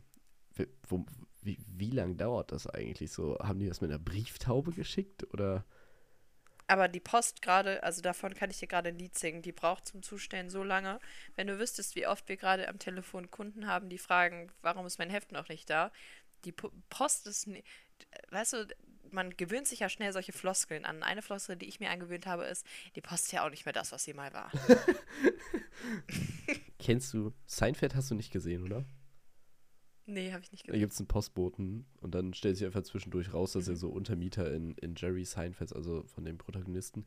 [0.55, 1.05] wie, wo,
[1.41, 3.37] wie, wie lang dauert das eigentlich so?
[3.39, 5.63] Haben die das mit einer Brieftaube geschickt oder?
[6.69, 9.87] Aber die Post gerade, also davon kann ich dir gerade ein Lied singen, die braucht
[9.87, 10.99] zum Zustellen so lange.
[11.35, 14.99] Wenn du wüsstest, wie oft wir gerade am Telefon Kunden haben, die fragen, warum ist
[14.99, 15.91] mein Heft noch nicht da?
[16.45, 17.49] Die Po- Post ist,
[18.29, 18.67] weißt du,
[19.09, 21.01] man gewöhnt sich ja schnell solche Floskeln an.
[21.01, 22.63] Eine Floskel, die ich mir angewöhnt habe, ist,
[22.95, 24.51] die Post ist ja auch nicht mehr das, was sie mal war.
[26.77, 28.85] Kennst du, Seinfeld hast du nicht gesehen, oder?
[30.09, 30.79] Nee, habe ich nicht Da gesehen.
[30.81, 33.79] gibt es einen Postboten und dann stellt sich einfach zwischendurch raus, dass er Mhm.
[33.79, 37.05] so Untermieter in, in Jerry Seinfeld, also von dem Protagonisten,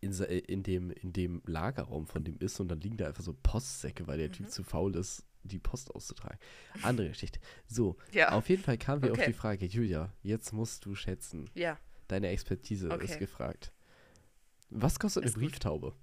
[0.00, 3.32] in, in, dem, in dem Lagerraum von dem ist und dann liegen da einfach so
[3.42, 4.50] Postsäcke, weil der Typ Mhm.
[4.50, 6.38] zu faul ist, die Post auszutragen.
[6.82, 7.40] Andere Geschichte.
[7.66, 9.28] So, Ja, auf jeden Fall kamen wir auf Okay.
[9.30, 11.48] die Frage, Julia, jetzt musst du schätzen.
[11.54, 11.78] ja.
[12.08, 13.18] Deine Expertise ist Okay.
[13.18, 13.70] gefragt.
[14.70, 15.52] Was kostet Ist eine gut.
[15.52, 15.94] Brieftaube?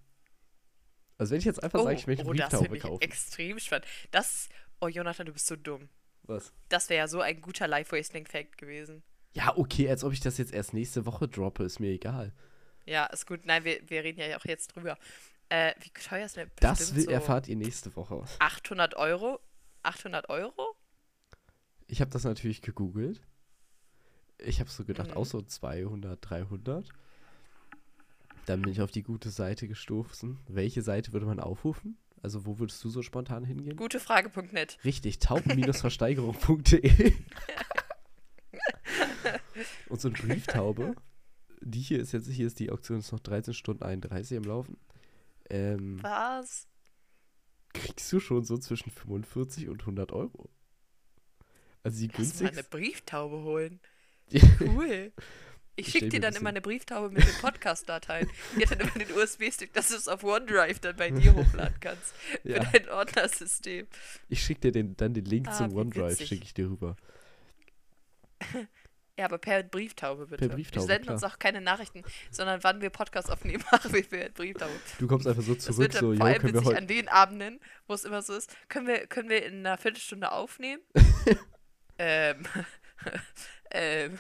[1.18, 3.02] Also wenn ich jetzt einfach Oh, sage, ich möchte eine oh das Brieftaube ich kaufen.
[3.02, 3.86] extrem spannend.
[4.12, 4.50] Das,
[4.86, 5.90] oh Jonathan, du bist so dumm.
[6.24, 6.54] Was?
[6.70, 9.04] Das wäre ja so ein guter Life-Wasting-Fact gewesen.
[9.34, 12.34] Ja, okay, als ob ich das jetzt erst nächste Woche droppe, ist mir egal.
[12.86, 13.46] Ja, ist gut.
[13.46, 14.98] Nein, wir, wir reden ja auch jetzt drüber.
[15.50, 18.24] Äh, wie teuer ist denn Das will, so erfahrt ihr nächste Woche.
[18.40, 19.40] 800 Euro?
[19.84, 20.76] 800 Euro?
[21.88, 23.22] Ich habe das natürlich gegoogelt.
[24.40, 25.18] Ich habe so gedacht, Mhm.
[25.18, 26.90] auch so 200, 300.
[28.48, 30.40] Dann bin ich auf die gute Seite gestoßen.
[30.48, 31.98] Welche Seite würde man aufrufen?
[32.22, 33.76] Also wo würdest du so spontan hingehen?
[33.78, 34.78] Gute Frage.net.
[34.84, 37.14] Richtig, tauben-versteigerung.de.
[39.90, 40.96] Und so eine Brieftaube.
[41.62, 44.78] Die hier ist jetzt, hier ist die Auktion ist noch 13 Stunden 31 am Laufen.
[45.50, 46.68] Ähm, Was?
[47.74, 50.50] kriegst du schon so zwischen 45 und 100 Euro.
[51.84, 52.64] Also die Lass mal eine günstigste.
[52.70, 53.80] Brieftaube holen.
[54.60, 55.12] Cool.
[55.78, 58.30] Ich Ich schicke dir dann immer eine Brieftaube mit den Podcast-Dateien.
[58.58, 61.76] Die hat dann immer den USB-Stick, dass du es auf OneDrive dann bei dir hochladen
[61.82, 62.14] kannst.
[62.44, 63.88] Für ja, dein Ordnersystem.
[64.30, 66.96] ich schicke dir den, dann den Link Ah, zum OneDrive, schicke ich dir rüber.
[69.18, 70.46] Ja, aber per Brieftaube bitte.
[70.50, 71.14] Per Brieftaube, wir senden klar.
[71.14, 74.74] uns auch keine Nachrichten, sondern wann wir Podcast aufnehmen, machen wir per Brieftaube.
[75.00, 76.78] Du kommst einfach so zurück, so, vor jo, können wir heute.
[76.78, 78.54] an den Abenden, wo es immer so ist.
[78.68, 80.82] Können wir, können wir in einer Viertelstunde aufnehmen?
[81.98, 82.44] ähm.
[83.72, 84.20] ähm.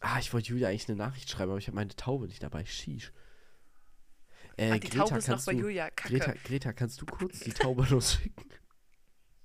[0.00, 2.64] Ah, ich wollte Julia eigentlich eine Nachricht schreiben, aber ich habe meine Taube nicht dabei.
[2.64, 3.12] Sheesh.
[4.58, 5.90] Äh, Ach, die Greta, Taube ist noch kannst bei du, Julia.
[5.90, 6.18] Kacke.
[6.18, 8.44] Greta, Greta, kannst du kurz die Taube losschicken?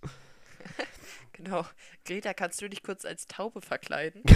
[1.33, 1.65] Genau.
[2.05, 4.21] Greta, kannst du dich kurz als Taube verkleiden?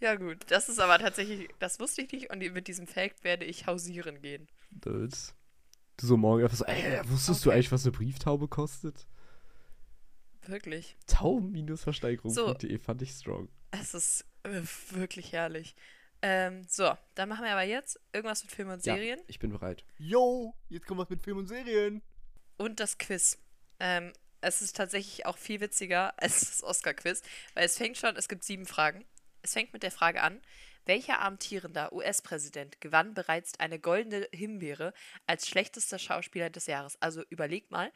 [0.00, 0.38] ja, gut.
[0.48, 4.20] Das ist aber tatsächlich, das wusste ich nicht und mit diesem Fact werde ich hausieren
[4.20, 4.48] gehen.
[4.70, 5.34] Das.
[5.96, 7.56] Du so morgen einfach so, ey, wusstest du Okay.
[7.56, 9.06] eigentlich, was eine Brieftaube kostet?
[10.48, 10.96] Wirklich.
[11.06, 13.48] Tauben-versteigerung.de fand ich strong.
[13.70, 15.74] Es ist äh, wirklich herrlich.
[16.22, 18.94] Ähm, so, dann machen wir aber jetzt irgendwas mit Film und Ja.
[18.94, 19.84] Serien Ich bin bereit.
[19.98, 22.02] Yo, jetzt kommt was mit Film und Serien.
[22.56, 23.38] und das Quiz.
[23.78, 27.22] Ähm, es ist tatsächlich auch viel witziger als das Oscar-Quiz,
[27.54, 29.04] weil es fängt schon, es gibt sieben Fragen.
[29.42, 30.40] Es fängt mit der Frage an,
[30.88, 34.92] welcher amtierender US-Präsident gewann bereits eine goldene Himbeere
[35.26, 37.00] als schlechtester Schauspieler des Jahres?
[37.00, 37.92] Also überleg mal,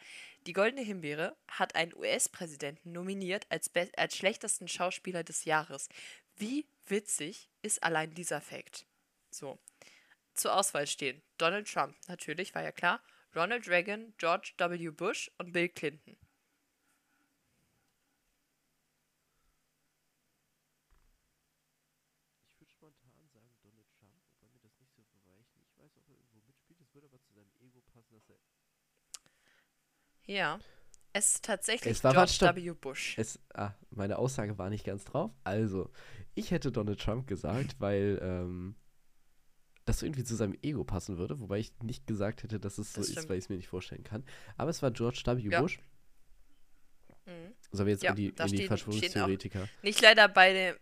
[0.47, 5.89] die goldene Himbeere hat einen US-Präsidenten nominiert als, als schlechtesten Schauspieler des Jahres.
[6.37, 8.87] Wie witzig ist allein dieser Fakt?
[9.31, 9.59] So.
[10.35, 13.03] Zur Auswahl stehen Donald Trump, natürlich, war ja klar,
[13.35, 14.91] Ronald Reagan, George W.
[14.91, 16.17] Bush und Bill Clinton.
[22.49, 25.51] Ich würde spontan sagen Donald Trump, wobei mir das nicht so verweicht.
[25.57, 26.81] Ich weiß, ob er irgendwo mitspielt.
[26.81, 28.39] Es würde aber zu seinem Ego passen, dass er.
[30.33, 30.59] Ja.
[31.15, 32.57] Es ist tatsächlich Es war- George.
[32.57, 32.71] W.
[32.73, 33.17] Bush.
[33.19, 35.31] Es, ah, meine Aussage war nicht ganz drauf.
[35.45, 35.91] Also,
[36.35, 38.75] ich hätte Donald Trump gesagt, weil ähm,
[39.85, 43.01] das irgendwie zu seinem Ego passen würde, wobei ich nicht gesagt hätte, dass es so
[43.01, 43.29] Das ist, stimmt.
[43.29, 44.25] weil ich es mir nicht vorstellen kann.
[44.57, 45.51] Aber es war George W.
[45.51, 45.61] Ja.
[45.61, 45.79] Bush.
[47.27, 47.53] Mhm.
[47.73, 49.69] Sollen wir jetzt Ja, in die, in die Verschwörungstheoretiker?
[49.83, 50.77] Nicht leider bei dem,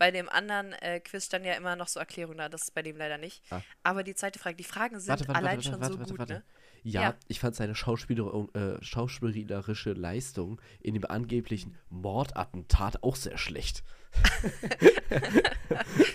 [0.00, 2.80] bei dem anderen äh, Quiz stand ja immer noch so Erklärung da, das ist bei
[2.80, 3.42] dem leider nicht.
[3.50, 3.60] Ah.
[3.82, 6.42] Aber die zweite Frage, die Fragen sind Warte, warte, allein warte, schon so gut, ne?
[6.82, 7.14] Ja, Ja.
[7.28, 13.84] ich fand seine Schauspieler, äh, schauspielerische Leistung in dem angeblichen Mordattentat auch sehr schlecht.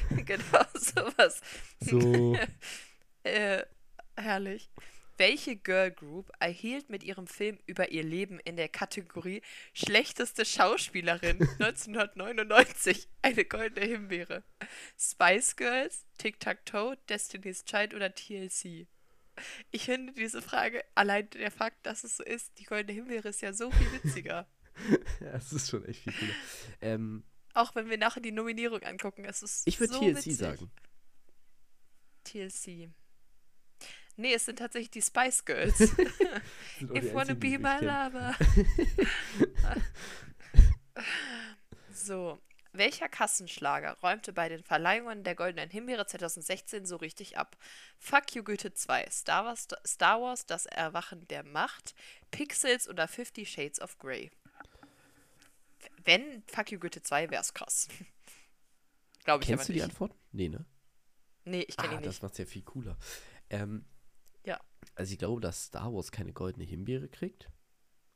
[0.10, 1.42] genau, sowas.
[1.80, 2.36] So,
[3.24, 3.64] Äh,
[4.18, 4.72] herrlich.
[5.18, 9.41] Welche Girl Group erhielt mit ihrem Film über ihr Leben in der Kategorie
[9.74, 14.43] Schlechteste Schauspielerin 1999 eine goldene Himbeere?
[14.97, 18.88] Spice Girls, Tic Tac Toe, Destiny's Child oder TLC?
[19.72, 23.41] Ich finde diese Frage, allein der Fakt, dass es so ist, die goldene Himbeere ist
[23.41, 24.47] ja so viel witziger.
[25.22, 26.34] ja, es ist schon echt viel cooler.
[26.82, 30.38] Ähm, Auch wenn wir nachher die Nominierung angucken, es ist ich würde so TLC witzig.
[30.38, 30.72] sagen.
[32.26, 32.89] TLC.
[34.18, 35.78] Nee, es sind tatsächlich die Spice Girls.
[36.80, 38.36] Die If wanna be die my lover.
[41.91, 42.39] so,
[42.74, 47.57] welcher Kassenschlager räumte bei den Verleihungen der Goldenen Himbeere 2016 so richtig ab?
[47.97, 51.95] Fuck You Goethe 2, Star Wars, Star Wars Das Erwachen der Macht,
[52.32, 54.32] Pixels oder Fifty Shades of Grey?
[56.03, 57.88] Wenn Fuck You Goethe 2 wär's krass.
[59.24, 59.89] Glaube ich Kennst aber du die nicht.
[59.89, 60.13] Antwort?
[60.32, 60.66] Nee, ne?
[61.45, 62.24] Nee, ich kenne Ah, ihn das nicht.
[62.24, 62.97] macht's ja viel cooler.
[63.49, 63.86] Ähm.
[64.96, 67.50] Also ich glaube, dass Star Wars keine goldene Himbeere kriegt.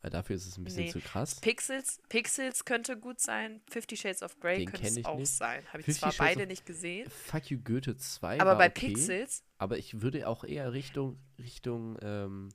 [0.01, 0.91] Weil dafür ist es ein bisschen Nee.
[0.91, 1.41] zu krass.
[1.41, 5.30] Pixels, Pixels könnte gut sein, Fifty Shades of Grey Den könnte es auch nicht.
[5.30, 5.65] sein.
[5.74, 9.43] Habe ich zwar Shades beide nicht gesehen, Fuck You Goethe 2 aber bei okay, Pixels,
[9.57, 12.47] aber ich würde auch eher Richtung Richtung ähm,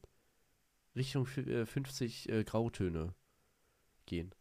[0.97, 3.15] Richtung fü- äh, 50 äh, Grautöne
[4.07, 4.35] gehen.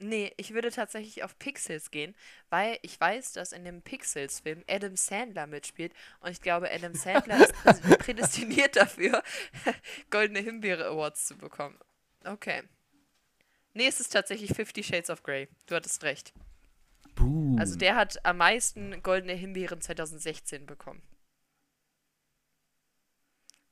[0.00, 2.14] Nee, ich würde tatsächlich auf Pixels gehen,
[2.48, 7.40] weil ich weiß, dass in dem Pixels-Film Adam Sandler mitspielt und ich glaube, Adam Sandler
[7.40, 7.54] ist
[7.98, 9.22] prädestiniert dafür,
[10.10, 11.78] Goldene Himbeere Awards zu bekommen.
[12.24, 12.62] Okay.
[13.72, 15.48] Nee, es ist tatsächlich Fifty Shades of Grey.
[15.66, 16.32] Du hattest recht.
[17.14, 17.58] Boom.
[17.58, 21.02] Also der hat am meisten Goldene Himbeeren 2016 bekommen.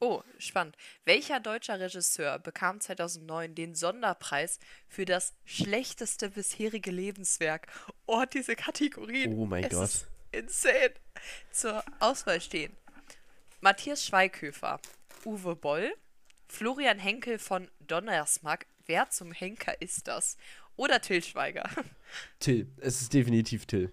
[0.01, 0.76] Oh, spannend.
[1.05, 7.66] Welcher deutscher Regisseur bekam 2009 den Sonderpreis für das schlechteste bisherige Lebenswerk?
[8.07, 9.36] Oh, diese Kategorien.
[9.36, 9.84] Oh mein es Gott.
[9.84, 10.94] Ist insane.
[11.51, 12.76] Zur Auswahl stehen
[13.61, 14.80] Matthias Schweighöfer,
[15.24, 15.92] Uwe Boll,
[16.46, 18.66] Florian Henkel von Donnersmarck.
[18.86, 20.36] Wer zum Henker ist das?
[20.76, 21.68] Oder Till Schweiger.
[22.38, 22.70] Till.
[22.76, 23.92] Es ist definitiv Till.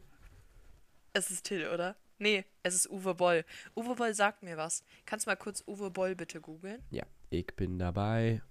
[1.13, 1.95] Es ist Till, oder?
[2.17, 3.43] Nee, es ist Uwe Boll.
[3.75, 4.83] Uwe Boll sagt mir was.
[5.05, 6.81] Kannst du mal kurz Uwe Boll bitte googeln?
[6.89, 8.41] Ja, ich bin dabei.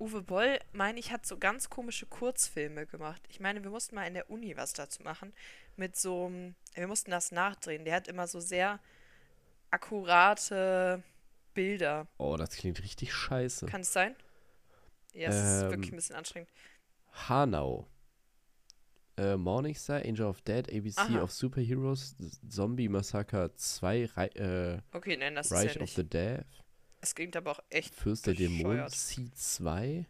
[0.00, 3.22] Uwe Boll, meine ich, hat so ganz komische Kurzfilme gemacht.
[3.28, 5.32] Ich meine, wir mussten mal in der Uni was dazu machen.
[5.76, 7.84] Mit so, einem- wir mussten das nachdrehen.
[7.84, 8.80] Der hat immer so sehr
[9.70, 11.02] akkurate
[11.54, 12.06] Bilder.
[12.18, 13.66] Oh, das klingt richtig scheiße.
[13.66, 14.16] Kann es sein?
[15.12, 16.50] Ja, es ist Ähm, wirklich ein bisschen anstrengend.
[17.28, 17.86] Hanau.
[19.18, 21.22] Äh, Morningstar, Angel of Dead, ABC Aha.
[21.22, 22.16] of Superheroes,
[22.48, 26.44] Zombie Massacre 2, Rei äh, Okay, nein, das Reich ist ja of the Dead,
[27.02, 27.94] Es klingt aber auch echt.
[27.94, 28.92] Fürst der Dämonen, bescheuert.
[28.94, 30.06] Seed 2,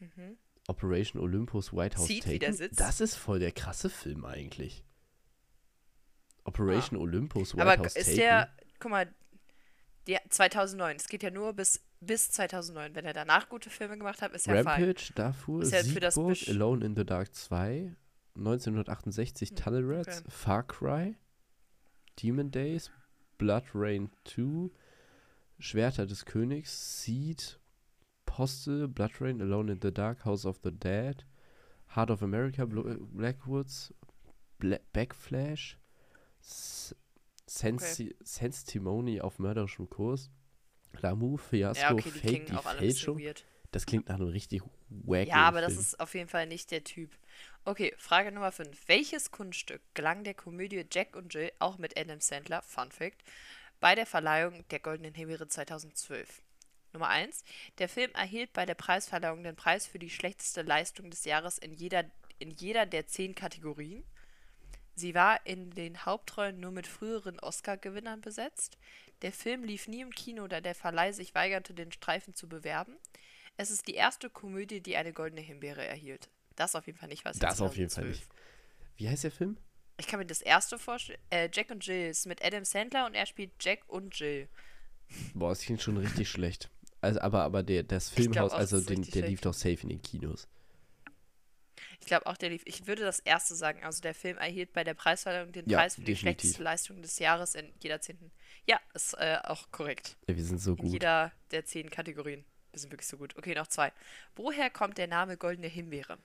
[0.00, 0.38] Mhm.
[0.68, 2.68] Operation Olympus, White House der Taken.
[2.76, 4.84] Das ist voll der krasse Film eigentlich.
[6.44, 7.72] Operation Olympus, White Ah.
[7.72, 8.16] Aber House ist Taken.
[8.18, 9.14] der, guck mal,
[10.06, 12.94] der 2009, es geht ja nur bis, bis 2009.
[12.94, 14.64] Wenn er danach gute Filme gemacht hat, ist fein.
[14.64, 17.94] Rampage, Darfur, Ist ja für das Siegburg, Alone in the Dark 2,
[18.36, 20.30] 1968 Hm, Tunnel Rats, okay.
[20.30, 21.16] Far Cry,
[22.22, 22.90] Demon Days,
[23.38, 24.70] Blood Rain 2,
[25.58, 27.58] Schwerter des Königs, Seed,
[28.26, 31.24] Postel, Blood Rain, Alone in the Dark, House of the Dead,
[31.96, 33.92] Heart of America, Blo Blackwoods,
[34.58, 35.78] Bla Backflash,
[36.40, 36.94] S
[37.46, 40.30] Sensi Senstimony auf mörderischem Kurs,
[41.00, 43.20] L'amour, Fiasco, Ja, okay, die Fake, die bisschen Fälschung.
[43.70, 45.80] Das klingt nach einem richtig wacky Ja, aber das Film.
[45.82, 47.10] ist auf jeden Fall nicht der Typ.
[47.64, 48.88] Okay, Frage Nummer 5.
[48.88, 53.22] Welches Kunststück gelang der Komödie Jack und Jill, auch mit Adam Sandler, Fun Fact,
[53.78, 56.42] bei der Verleihung der Goldenen Himbeere 2012?
[56.94, 57.44] Nummer 1.
[57.76, 61.74] Der Film erhielt bei der Preisverleihung den Preis für die schlechteste Leistung des Jahres in
[61.74, 62.04] jeder,
[62.38, 64.02] in jeder der zehn Kategorien.
[64.98, 68.76] Sie war in den Hauptrollen nur mit früheren Oscar-Gewinnern besetzt.
[69.22, 72.96] Der Film lief nie im Kino, da der Verleih sich weigerte, den Streifen zu bewerben.
[73.56, 76.28] Es ist die erste Komödie, die eine goldene Himbeere erhielt.
[76.56, 78.16] Das auf jeden Fall nicht, was Das auf jeden Fall 2012.
[78.16, 78.28] nicht.
[78.96, 79.56] Wie heißt der Film?
[79.98, 81.20] Ich kann mir das erste vorstellen.
[81.30, 84.48] Äh, Jack und Jill ist mit Adam Sandler und er spielt Jack und Jill.
[85.34, 86.70] Boah, es klingt schon richtig schlecht.
[87.00, 89.44] Also, aber, aber der, das glaub Filmhaus, auch, also das den, der lief schlecht.
[89.46, 90.48] doch safe in den Kinos.
[92.00, 92.62] Ich glaube auch, der lief.
[92.64, 93.82] Ich würde das erste sagen.
[93.84, 96.20] Also der Film erhielt bei der Preisverleihung den Ja, Preis für die definitiv.
[96.20, 98.30] schlechteste Leistung des Jahres in jeder zehnten.
[98.66, 100.16] Ja, ist äh, auch korrekt.
[100.28, 100.92] Ja, wir sind so In gut.
[100.92, 102.44] jeder der zehn Kategorien.
[102.72, 103.36] Wir sind wirklich so gut.
[103.36, 103.92] Okay, noch zwei.
[104.36, 106.18] Woher kommt der Name goldene Himbeere?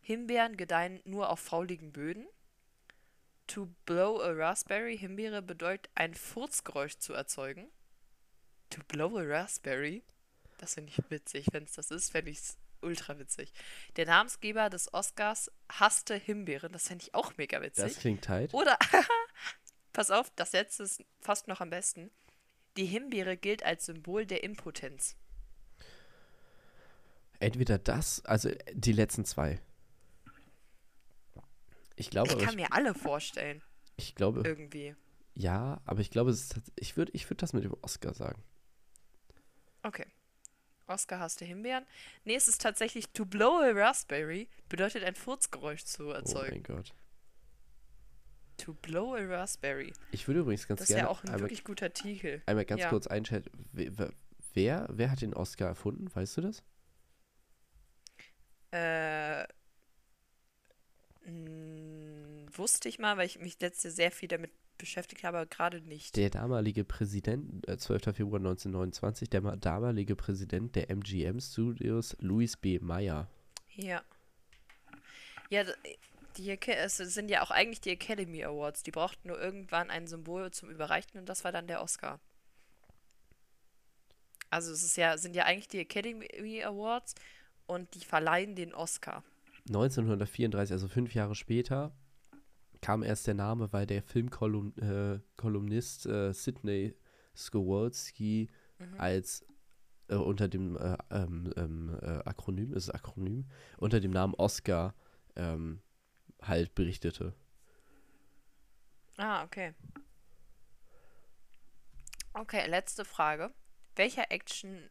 [0.00, 2.26] Himbeeren gedeihen nur auf fauligen Böden.
[3.48, 7.66] To blow a raspberry, Himbeere bedeutet ein Furzgeräusch zu erzeugen.
[8.70, 10.02] To blow a raspberry?
[10.58, 11.46] Das finde ich witzig.
[11.52, 13.52] Wenn es das ist, fände ich es ultra witzig.
[13.96, 16.72] Der Namensgeber des Oscars hasste Himbeeren.
[16.72, 17.84] Das fände ich auch mega witzig.
[17.84, 18.54] Das klingt tight.
[18.54, 18.78] Oder,
[19.92, 22.10] pass auf, das letzte ist fast noch am besten.
[22.76, 25.16] Die Himbeere gilt als Symbol der Impotenz.
[27.40, 29.60] Entweder das, also äh, die letzten zwei.
[31.96, 33.62] Ich glaube, Ich kann ich, mir alle vorstellen,
[33.96, 34.94] ich glaube, irgendwie.
[35.34, 38.42] ja, aber ich glaube, es ist, ich würde ich würd das mit dem Oscar sagen.
[39.82, 40.06] Okay.
[40.88, 41.84] Oscar hasste Himbeeren.
[42.24, 46.62] Nee, es ist tatsächlich to blow a raspberry bedeutet ein Furzgeräusch zu Oh mein erzeugen.
[46.62, 46.94] Gott.
[48.56, 49.92] to blow a raspberry.
[50.10, 52.42] Ich würde übrigens ganz Das ist gerne ja auch ein einmal, wirklich guter Titel.
[52.46, 52.88] einmal ganz ja.
[52.88, 53.50] kurz einschätzen.
[53.72, 54.12] Wer,
[54.54, 56.10] wer, wer hat den Oscar erfunden?
[56.14, 56.62] Weißt du das?
[58.72, 59.44] Äh,
[61.24, 65.80] mh, wusste ich mal, weil ich mich letzte sehr viel damit beschäftigt habe, aber gerade
[65.82, 66.16] nicht.
[66.16, 68.14] Der damalige Präsident, äh, 12.
[68.14, 72.78] Februar 1929, der ma- damalige Präsident der MGM Studios, Louis B.
[72.78, 73.28] Mayer.
[73.74, 74.02] Ja.
[75.50, 75.64] Ja,
[76.36, 78.82] die, es sind ja auch eigentlich die Academy Awards.
[78.82, 82.20] Die brauchten nur irgendwann ein Symbol zum Überreichen und das war dann der Oscar.
[84.50, 87.14] Also es ist ja, sind ja eigentlich die Academy Awards
[87.66, 89.22] und die verleihen den Oscar.
[89.68, 91.92] 1934, also fünf Jahre später,
[92.80, 96.94] kam erst der Name, weil der Filmkolumnist äh, äh, Sidney
[97.36, 98.48] Skowalski
[98.78, 99.00] Mhm.
[99.00, 99.44] als
[100.08, 104.94] äh, unter dem äh, ähm, ähm, äh, Akronym, ist es Akronym, unter dem Namen Oscar
[105.36, 105.82] ähm,
[106.42, 107.34] halt berichtete.
[109.16, 109.74] Ah, okay.
[112.34, 113.52] Okay, letzte Frage.
[113.96, 114.88] Welcher Action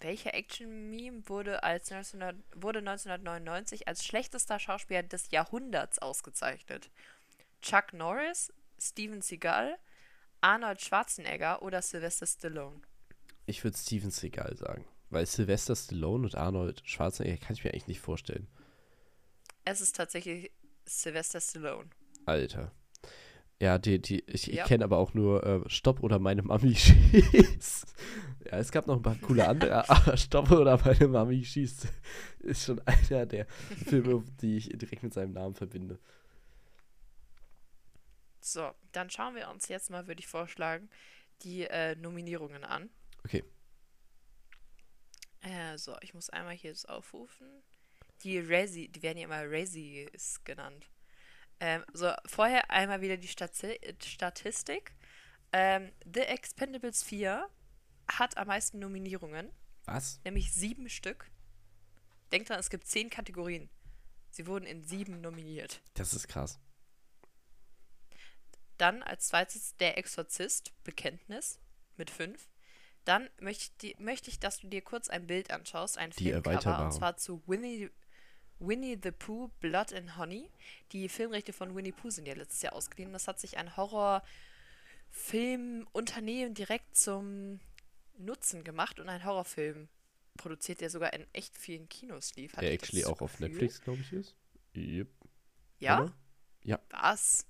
[0.00, 6.90] welcher Action-Meme wurde, als 1900, wurde 1999 als schlechtester Schauspieler des Jahrhunderts ausgezeichnet?
[7.62, 9.78] Chuck Norris, Steven Seagal,
[10.40, 12.80] Arnold Schwarzenegger oder Sylvester Stallone?
[13.46, 17.86] Ich würde Steven Seagal sagen, weil Sylvester Stallone und Arnold Schwarzenegger kann ich mir eigentlich
[17.88, 18.46] nicht vorstellen.
[19.64, 20.52] Es ist tatsächlich
[20.84, 21.88] Sylvester Stallone.
[22.26, 22.72] Alter.
[23.60, 24.64] Ja, die, die, ich, ich Ja.
[24.66, 27.86] kenne aber auch nur äh, Stopp oder meine Mami schießt.
[28.46, 31.88] Ja, es gab noch ein paar coole andere, aber Stopp oder meine Mami schießt
[32.40, 33.46] ist schon einer der
[33.86, 35.98] Filme, die ich direkt mit seinem Namen verbinde.
[38.40, 40.88] So, dann schauen wir uns jetzt mal, würde ich vorschlagen,
[41.42, 42.88] die äh, Nominierungen an.
[43.24, 43.42] Okay.
[45.40, 47.48] Äh, so, ich muss einmal hier das aufrufen.
[48.22, 50.86] Die Razzie, die werden ja immer Razzies genannt.
[51.58, 54.92] Ähm, so, vorher einmal wieder die Stati Statistik.
[55.52, 57.48] Ähm, The Expendables 4
[58.08, 59.50] hat am meisten Nominierungen.
[59.86, 60.20] Was?
[60.24, 61.30] nämlich sieben Stück.
[62.32, 63.70] Denkt dran, es gibt zehn Kategorien.
[64.30, 65.80] Sie wurden in sieben nominiert.
[65.94, 66.58] Das ist krass.
[68.76, 71.58] Dann als zweites Der Exorzist, Bekenntnis,
[71.96, 72.50] mit fünf.
[73.04, 76.92] Dann möchte möchte ich, dass du dir kurz ein Bild anschaust, ein Die Filmcover, und
[76.92, 77.90] zwar zu Winnie,
[78.58, 80.50] Winnie the Pooh, Blood and Honey.
[80.92, 83.12] Die Filmrechte von Winnie Pooh sind ja letztes Jahr ausgeliehen.
[83.12, 87.60] Das hat sich ein Horrorfilmunternehmen direkt zum
[88.18, 89.88] Nutzen gemacht und einen Horrorfilm
[90.36, 92.52] produziert, der sogar in echt vielen Kinos lief.
[92.52, 93.48] hatte Der actually auch auf Gefühl.
[93.48, 94.34] Netflix, glaube ich, ist.
[94.76, 95.08] Yep.
[95.78, 96.02] Ja?
[96.02, 96.14] oder?
[96.90, 97.46] Was?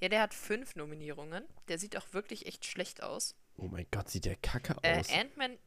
[0.00, 1.44] Ja, der hat fünf Nominierungen.
[1.68, 3.34] Der sieht auch wirklich echt schlecht aus.
[3.56, 5.10] Oh mein Gott, sieht der kacke Äh, aus.
[5.10, 5.58] Ant-Man,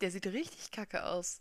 [0.00, 1.40] der sieht richtig kacke aus.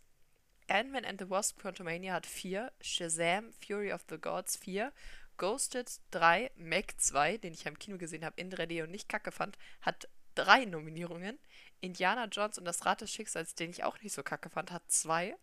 [0.68, 4.94] Ant-Man and the Wasp Quantumania hat vier, Shazam, Fury of the Gods vier,
[5.38, 9.10] Ghosted drei, Meg 2, den ich ja im Kino gesehen habe, in 3D und nicht
[9.10, 10.08] kacke fand, hat
[10.44, 11.38] drei Nominierungen.
[11.82, 14.84] Indiana Jones und das Rad des Schicksals, den ich auch nicht so kacke fand, hat
[14.92, 15.36] zwei.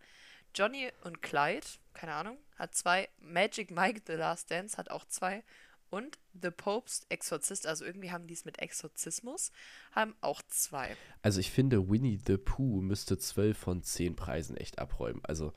[0.55, 3.09] Johnny und Clyde, keine Ahnung, hat zwei.
[3.19, 5.45] Magic Mike The Last Dance hat auch zwei.
[5.89, 9.53] Und The Pope's Exorzist, also irgendwie haben die es mit Exorzismus,
[9.93, 10.97] haben auch zwei.
[11.23, 15.21] Also ich finde, Winnie the Pooh müsste 12 von 10 Preisen echt abräumen.
[15.25, 15.53] Also,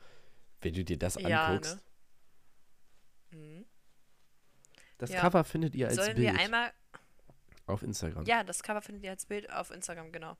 [0.60, 1.78] wenn du dir das Ja, anguckst.
[3.32, 3.38] ne?
[3.38, 3.66] Mhm.
[4.98, 5.20] Das Ja.
[5.20, 6.72] Cover findet ihr als Sollen Bild wir einmal.
[7.70, 8.24] Auf Instagram.
[8.26, 10.36] Ja, das Cover findet ihr als Bild auf Instagram, genau.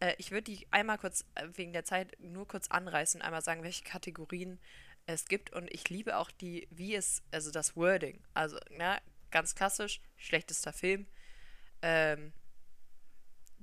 [0.00, 3.62] Äh, ich würde die einmal kurz, äh, wegen der Zeit, nur kurz anreißen, einmal sagen,
[3.62, 4.58] welche Kategorien
[5.06, 5.52] es gibt.
[5.52, 8.20] Und ich liebe auch die, wie es, also das Wording.
[8.34, 8.98] Also, na,
[9.30, 11.06] ganz klassisch, schlechtester Film.
[11.82, 12.32] Ähm,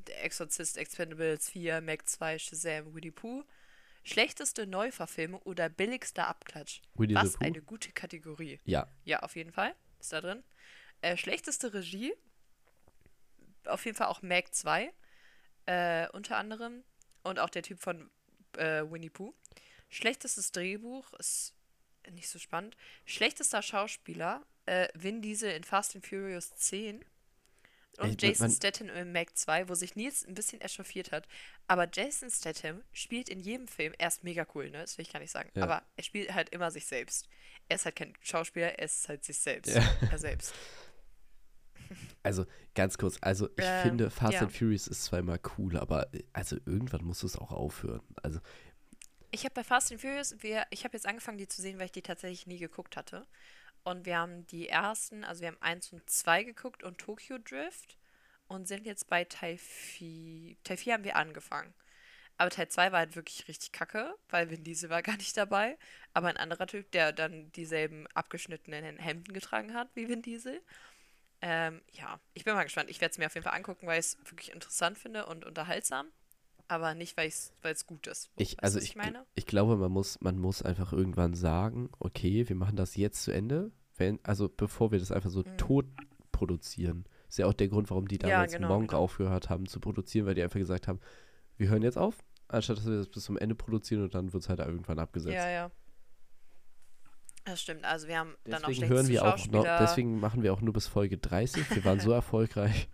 [0.08, 3.44] Der Exorzist, Expendables 4, Mac 2, Shazam, Winnie Pooh.
[4.06, 6.82] Schlechteste Neuverfilmung oder billigster Abklatsch.
[6.96, 8.60] Winnie Was eine gute Kategorie.
[8.66, 9.74] Ja, Ja, auf jeden Fall.
[10.00, 10.44] Ist da drin.
[11.02, 12.14] Äh, schlechteste Regie.
[13.68, 14.92] Auf jeden Fall auch Meg 2.
[15.66, 16.84] Äh, unter anderem.
[17.24, 18.10] Und auch der Typ von
[18.58, 19.34] äh, Winnie Pooh.
[19.90, 21.54] Schlechtestes Drehbuch ist
[22.12, 22.76] nicht so spannend.
[23.06, 24.46] Schlechtester Schauspieler.
[24.66, 27.04] Äh, Vin Diesel in Fast and Furious 10.
[28.00, 31.28] Und Ey, Jason Statham in Meg 2, wo sich Nils ein bisschen echauffiert hat.
[31.68, 34.80] Aber Jason Statham spielt in jedem Film, er ist mega cool, ne?
[34.80, 35.52] Das will ich gar nicht sagen.
[35.54, 35.64] Ja.
[35.64, 37.30] Aber er spielt halt immer sich selbst.
[37.70, 39.76] Er ist halt kein Schauspieler, er ist halt sich selbst.
[39.76, 39.84] Ja.
[40.10, 40.54] Er selbst.
[42.24, 42.46] also
[42.76, 43.18] ganz kurz.
[43.22, 44.42] Also ich Ähm, finde, Fast ja.
[44.42, 48.02] and Furious ist zweimal cool, aber äh, also irgendwann muss es auch aufhören.
[48.24, 48.40] Also
[49.32, 51.86] Ich habe bei Fast and Furious, wir, ich habe jetzt angefangen, die zu sehen, weil
[51.88, 53.26] ich die tatsächlich nie geguckt hatte.
[53.84, 57.98] Und wir haben die ersten, also wir haben 1 und 2 geguckt und Tokyo Drift
[58.48, 60.58] und sind jetzt bei Teil 4.
[60.64, 61.74] Teil 4 haben wir angefangen.
[62.38, 65.78] Aber Teil 2 war halt wirklich richtig kacke, weil Vin Diesel war gar nicht dabei.
[66.14, 70.62] Aber ein anderer Typ, der dann dieselben abgeschnittenen Hemden getragen hat wie Vin Diesel.
[71.46, 72.90] Ähm, ja, ich bin mal gespannt.
[72.90, 75.46] Ich werde es mir auf jeden Fall angucken, weil ich es wirklich interessant finde und
[75.46, 76.08] unterhaltsam.
[76.70, 78.32] Aber nicht, weil es gut ist.
[78.38, 79.26] ich, Weißt also ich, ich meine?
[79.36, 83.32] ich glaube, man muss, man muss einfach irgendwann sagen, okay, wir machen das jetzt zu
[83.32, 83.72] Ende.
[83.98, 85.58] Wenn, also bevor wir das einfach so Mhm.
[85.58, 85.86] tot
[86.32, 87.06] produzieren.
[87.28, 89.02] Ist ja auch der Grund, warum die Ja, damals genau, Monk genau.
[89.02, 91.00] aufgehört haben zu produzieren, weil die einfach gesagt haben,
[91.58, 94.44] wir hören jetzt auf, anstatt dass wir das bis zum Ende produzieren und dann wird
[94.44, 95.36] es halt irgendwann abgesetzt.
[95.36, 95.72] Ja, ja.
[97.46, 97.84] Das stimmt.
[97.84, 100.74] Also wir haben dann auch Deswegen hören wir auch noch, deswegen machen wir auch nur
[100.74, 101.70] bis Folge 30.
[101.76, 102.88] Wir waren so erfolgreich.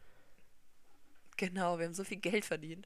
[1.37, 2.85] Genau, wir haben so viel Geld verdient.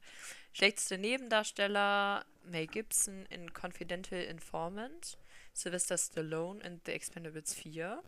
[0.51, 5.18] Schlechteste Nebendarsteller, Mel Gibson in Confidential Informant,
[5.53, 8.03] Sylvester Stallone in The Expendables 4.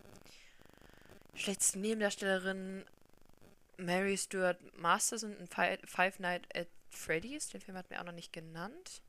[1.33, 2.83] Schlechteste Nebendarstellerin,
[3.77, 7.49] Mary Stuart Masterson in Fi Five Nights at Freddy's.
[7.49, 9.01] Den Film hat mir auch noch nicht genannt.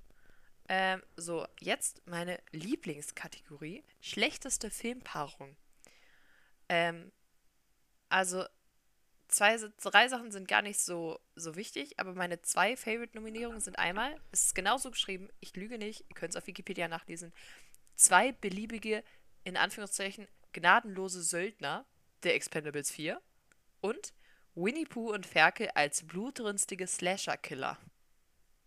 [0.68, 3.84] Ähm, so, jetzt meine Lieblingskategorie.
[4.00, 5.56] Schlechteste Filmpaarung.
[6.68, 7.12] Ähm,
[8.08, 8.44] also,
[9.28, 14.20] zwei, drei Sachen sind gar nicht so, so wichtig, aber meine zwei Favorite-Nominierungen sind einmal,
[14.32, 17.32] es ist genauso geschrieben, ich lüge nicht, ihr könnt es auf Wikipedia nachlesen,
[17.94, 19.02] zwei beliebige,
[19.44, 21.84] in Anführungszeichen, gnadenlose Söldner
[22.22, 23.20] der Expendables 4
[23.80, 24.12] und
[24.54, 27.78] Winnie Pooh und Ferkel als blutrünstige Slasher-Killer.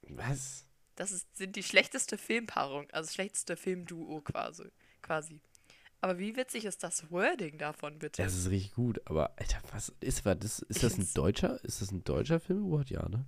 [0.04, 0.69] Was?
[1.00, 4.66] Das ist, sind die schlechteste Filmpaarung, also schlechteste Filmduo quasi.
[5.02, 5.40] quasi.
[6.02, 8.22] Aber wie witzig ist das Wording davon, bitte?
[8.22, 10.60] Das ist richtig gut, aber Alter, was ist war das?
[10.60, 11.64] Ist Ich das ein deutscher?
[11.64, 12.90] Ist das ein deutscher Film Award?
[12.90, 13.26] Ja, ne?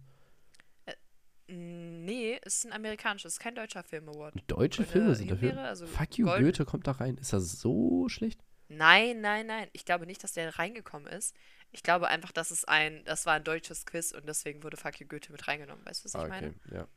[1.47, 4.35] Nee, es ist ein amerikanischer, es ist kein deutscher Film Award.
[4.47, 5.57] Deutsche Oder Filme sind dafür.
[5.61, 7.17] Also Fuck you, Gold- Goethe kommt da rein.
[7.17, 8.39] Ist das so schlecht?
[8.69, 9.67] Nein, nein, nein.
[9.73, 11.35] Ich glaube nicht, dass der reingekommen ist.
[11.71, 14.99] Ich glaube einfach, dass es ein, das war ein deutsches Quiz und deswegen wurde Fuck
[15.01, 15.85] you Goethe mit reingenommen.
[15.85, 16.53] Weißt du, was ich Ah, meine?
[16.71, 16.87] ja.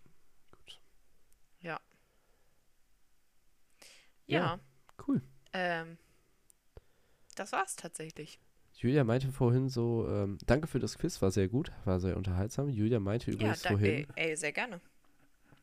[1.64, 1.80] Ja.
[4.26, 4.38] Ja.
[4.38, 4.60] Ja.
[5.08, 5.22] Cool.
[5.52, 5.98] Ähm,
[7.34, 8.38] das war's tatsächlich.
[8.74, 12.68] Julia meinte vorhin so, ähm, danke für das Quiz, war sehr gut, war sehr unterhaltsam.
[12.68, 13.78] Julia meinte Ja, übrigens danke.
[13.78, 14.80] vorhin, Ey, ey, sehr gerne.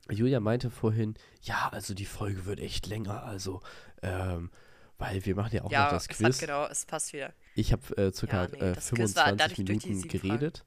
[0.09, 3.61] Julia meinte vorhin, ja, also die Folge wird echt länger, also,
[4.01, 4.49] ähm,
[4.97, 6.35] weil wir machen ja auch ja, noch das Quiz.
[6.35, 7.33] hat genau, es passt wieder.
[7.53, 10.07] Ich habe äh, circa Ja, nee, äh, das Quiz war 25 dadurch durch die Minuten
[10.09, 10.65] geredet.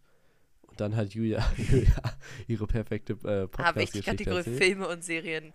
[0.75, 2.19] Und dann hat Julia, Julia
[2.49, 4.59] ihre perfekte äh, Habe ich die Kategorie erzählt.
[4.59, 5.55] Filme und Serien.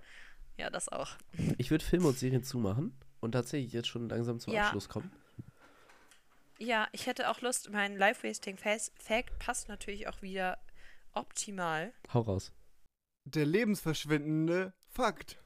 [0.57, 1.09] Ja, das auch.
[1.57, 4.63] Ich würde Filme und Serien zumachen und tatsächlich jetzt schon langsam zum Ja.
[4.63, 5.11] Abschluss kommen.
[6.57, 10.57] Ja, ich hätte auch Lust, mein Life-Wasting-Fact passt natürlich auch wieder
[11.13, 11.91] optimal.
[12.13, 12.53] Hau raus.
[13.25, 15.37] Der lebensverschwendende Fakt.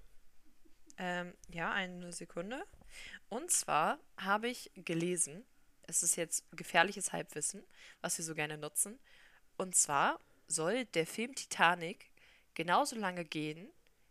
[0.99, 2.63] Ähm, ja, eine Sekunde.
[3.27, 5.43] Und zwar habe ich gelesen,
[5.87, 7.63] es ist jetzt gefährliches Halbwissen,
[8.01, 8.99] was wir so gerne nutzen.
[9.57, 12.09] Und zwar soll der Film Titanic
[12.53, 13.69] genauso lange gehen,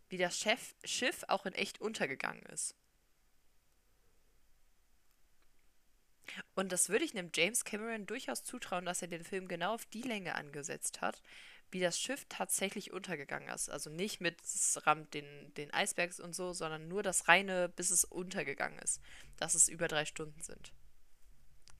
[0.09, 2.75] wie das Chef Schiff auch in echt untergegangen ist.
[6.55, 9.85] Und das würde ich einem James Cameron durchaus zutrauen, dass er den Film genau auf
[9.85, 11.21] die Länge angesetzt hat,
[11.71, 13.69] wie das Schiff tatsächlich untergegangen ist.
[13.69, 17.89] Also nicht mit es rammt den, den Eisbergs und so, sondern nur das reine, bis
[17.89, 19.01] es untergegangen ist.
[19.37, 20.71] Dass es über drei Stunden sind.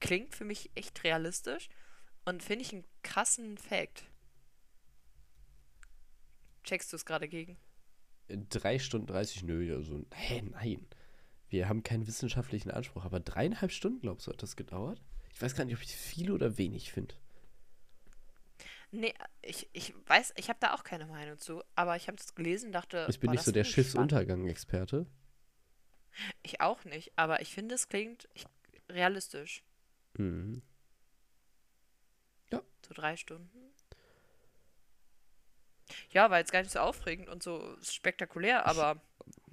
[0.00, 1.68] Klingt für mich echt realistisch
[2.24, 4.04] und finde ich einen krassen Fact.
[6.64, 7.56] Checkst du es gerade gegen?
[8.28, 10.86] Drei Stunden 30, nö, also, hä, nein.
[11.48, 15.00] Wir haben keinen wissenschaftlichen Anspruch, aber dreieinhalb Stunden, glaubst du, hat das gedauert?
[15.32, 17.14] Ich weiß gar nicht, ob ich viel oder wenig finde.
[18.90, 19.12] Nee,
[19.42, 22.66] ich, ich weiß, ich habe da auch keine Meinung zu, aber ich habe das gelesen
[22.66, 23.64] und dachte, Ich bin nicht so der.
[23.64, 25.06] Schiffsuntergang-Experte.
[26.42, 28.28] Ich auch nicht, aber ich finde, es klingt
[28.88, 29.64] realistisch.
[30.16, 30.62] Mhm.
[32.86, 33.72] So drei Stunden.
[36.10, 39.00] Ja, war jetzt gar nicht so aufregend und so spektakulär, aber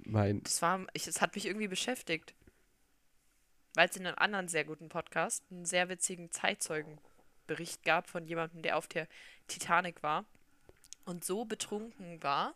[0.04, 2.34] Mein, das war, ich, es hat mich irgendwie beschäftigt.
[3.74, 8.62] Weil es in einem anderen sehr guten Podcast einen sehr witzigen Zeitzeugenbericht gab von jemandem,
[8.62, 9.08] der auf der
[9.48, 10.26] Titanic war
[11.06, 12.54] und so betrunken war,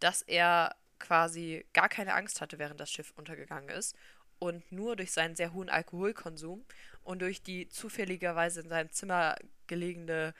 [0.00, 3.96] dass er quasi gar keine Angst hatte, während das Schiff untergegangen ist
[4.38, 6.64] und nur durch seinen sehr hohen Alkoholkonsum
[7.04, 9.36] und durch die zufälligerweise in seinem Zimmer
[9.66, 10.34] gelegene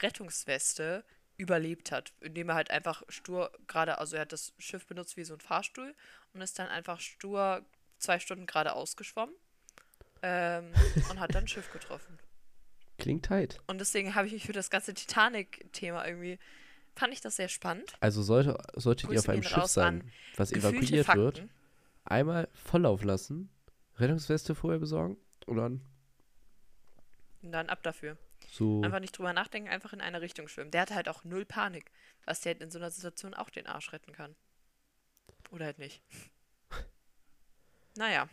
[0.00, 1.04] Rettungsweste
[1.36, 5.24] überlebt hat, indem er halt einfach stur gerade, also er hat das Schiff benutzt wie
[5.24, 5.94] so ein Fahrstuhl
[6.34, 7.64] und ist dann einfach stur
[7.98, 9.34] zwei Stunden geradeaus geschwommen
[10.22, 10.72] ähm,
[11.10, 12.18] und hat dann ein Schiff getroffen.
[12.98, 13.60] klingt tight.
[13.68, 16.40] Und deswegen habe ich mich für das ganze Titanic-Thema irgendwie,
[16.96, 17.92] fand ich das sehr spannend.
[18.00, 21.22] Also sollte, solltet ihr auf einem Schiff sein, was evakuiert Fakten.
[21.22, 21.42] wird,
[22.04, 23.48] einmal volllaufen lassen,
[23.96, 25.16] Rettungsweste vorher besorgen
[25.46, 25.84] und dann
[27.42, 28.16] Und dann ab dafür.
[28.50, 28.82] so.
[28.82, 30.70] Einfach nicht drüber nachdenken, einfach in eine Richtung schwimmen.
[30.70, 31.90] Der hatte halt auch null Panik,
[32.24, 34.34] was der halt in so einer Situation auch den Arsch retten kann.
[35.50, 36.02] Oder halt nicht.
[37.96, 38.28] Naja.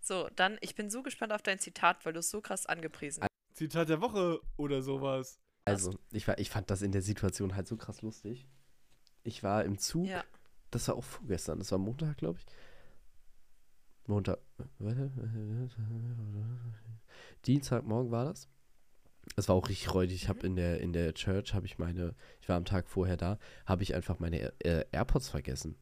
[0.00, 3.22] So, dann, ich bin so gespannt auf dein Zitat, weil du es so krass angepriesen
[3.22, 3.28] hast.
[3.56, 5.40] Zitat der Woche oder sowas.
[5.64, 8.46] Also, ich, war, ich fand das in der Situation halt so krass lustig.
[9.24, 10.24] Ich war im Zug, Ja.
[10.70, 12.46] das war auch vorgestern, das war Montag, glaube ich.
[14.06, 14.38] Montag.
[17.48, 18.48] Dienstagmorgen war das.
[19.36, 20.22] Es war auch richtig räudig.
[20.22, 23.16] Ich habe in der, in der Church, habe ich meine, ich war am Tag vorher
[23.16, 25.76] da, habe ich einfach meine äh, AirPods vergessen.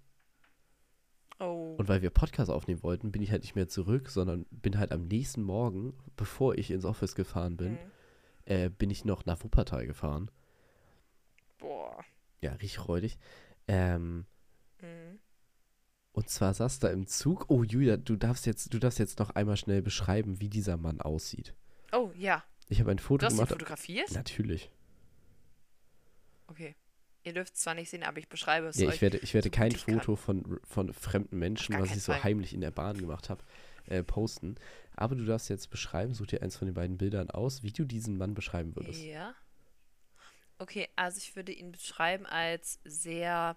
[1.38, 1.74] Oh.
[1.78, 4.90] Und weil wir Podcast aufnehmen wollten, bin ich halt nicht mehr zurück, sondern bin halt
[4.90, 7.78] am nächsten Morgen, bevor ich ins Office gefahren bin, Mhm.
[8.46, 10.30] äh, bin ich noch nach Wuppertal gefahren.
[11.58, 12.02] Boah.
[12.40, 13.18] Ja, richtig räudig.
[13.68, 14.24] Ähm,
[14.80, 15.18] Mhm.
[16.16, 17.44] Und zwar saß da im Zug.
[17.48, 21.00] Oh, Julia, du darfst jetzt, du darfst jetzt noch einmal schnell beschreiben, wie dieser Mann
[21.00, 21.54] aussieht.
[21.92, 22.42] Oh, ja.
[22.68, 23.50] Ich habe ein Du Foto hast ihn gemacht.
[23.50, 24.10] fotografiert?
[24.12, 24.70] Natürlich.
[26.48, 26.74] Okay.
[27.22, 28.94] Ihr dürft es zwar nicht sehen, aber ich beschreibe es Ja, euch.
[28.96, 29.94] ich werde, ich werde kein ich kann.
[30.00, 32.24] Foto von, von fremden Menschen, was ich so Fall.
[32.24, 33.42] heimlich in der Bahn gemacht habe,
[33.86, 34.54] äh, posten.
[34.94, 37.84] Aber du darfst jetzt beschreiben, such dir eins von den beiden Bildern aus, wie du
[37.84, 39.02] diesen Mann beschreiben würdest.
[39.02, 39.34] Ja.
[40.58, 43.54] Okay, also ich würde ihn beschreiben als sehr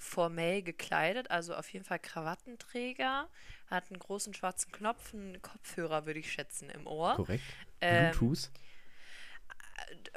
[0.00, 3.28] formell gekleidet, also auf jeden Fall Krawattenträger,
[3.68, 7.16] hat einen großen schwarzen Knopf, einen Kopfhörer, würde ich schätzen, im Ohr.
[7.16, 7.44] Korrekt?
[7.82, 8.50] Ähm, Bluetooth?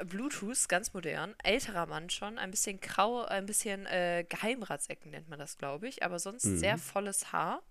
[0.04, 1.34] Bluetooth, ganz modern.
[1.42, 6.02] Älterer Mann schon, ein bisschen grau, ein bisschen äh, Geheimratsecken nennt man das, glaube ich,
[6.02, 6.58] aber sonst Mhm.
[6.58, 7.62] sehr volles Haar.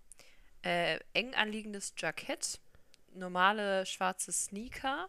[0.62, 2.60] Äh, eng anliegendes Jackett,
[3.14, 5.08] normale schwarze Sneaker,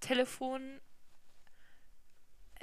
[0.00, 0.80] Telefon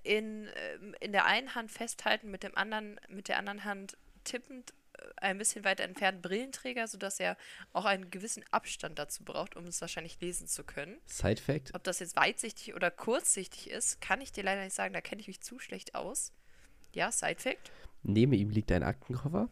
[0.03, 4.73] in, ähm, in der einen Hand festhalten, mit dem anderen, mit der anderen Hand tippend,
[4.97, 7.37] äh, ein bisschen weiter entfernt Brillenträger, sodass er
[7.71, 10.97] auch einen gewissen Abstand dazu braucht, um es wahrscheinlich lesen zu können.
[11.05, 11.73] Side Fact?
[11.73, 14.93] Ob das jetzt weitsichtig oder kurzsichtig ist, kann ich dir leider nicht sagen.
[14.93, 16.31] Da kenne ich mich zu schlecht aus.
[16.93, 17.71] Ja, Side Fact.
[18.03, 19.49] Neben ihm liegt ein Aktenkoffer.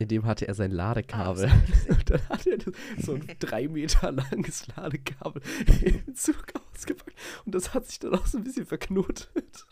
[0.00, 1.48] In dem hatte er sein Ladekabel.
[1.48, 1.92] Ah.
[1.92, 2.58] Und dann hat er
[2.98, 5.42] so ein drei Meter langes Ladekabel
[5.82, 7.18] im Zug ausgepackt.
[7.44, 9.66] Und das hat sich dann auch so ein bisschen verknotet.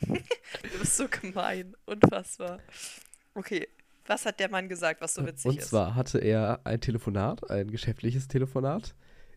[0.72, 1.76] Du bist so gemein.
[1.86, 2.60] Unfassbar.
[3.34, 3.68] Okay,
[4.06, 5.68] was hat der Mann gesagt, was so witzig Und ist?
[5.68, 8.94] zwar hatte er ein Telefonat, ein geschäftliches Telefonat,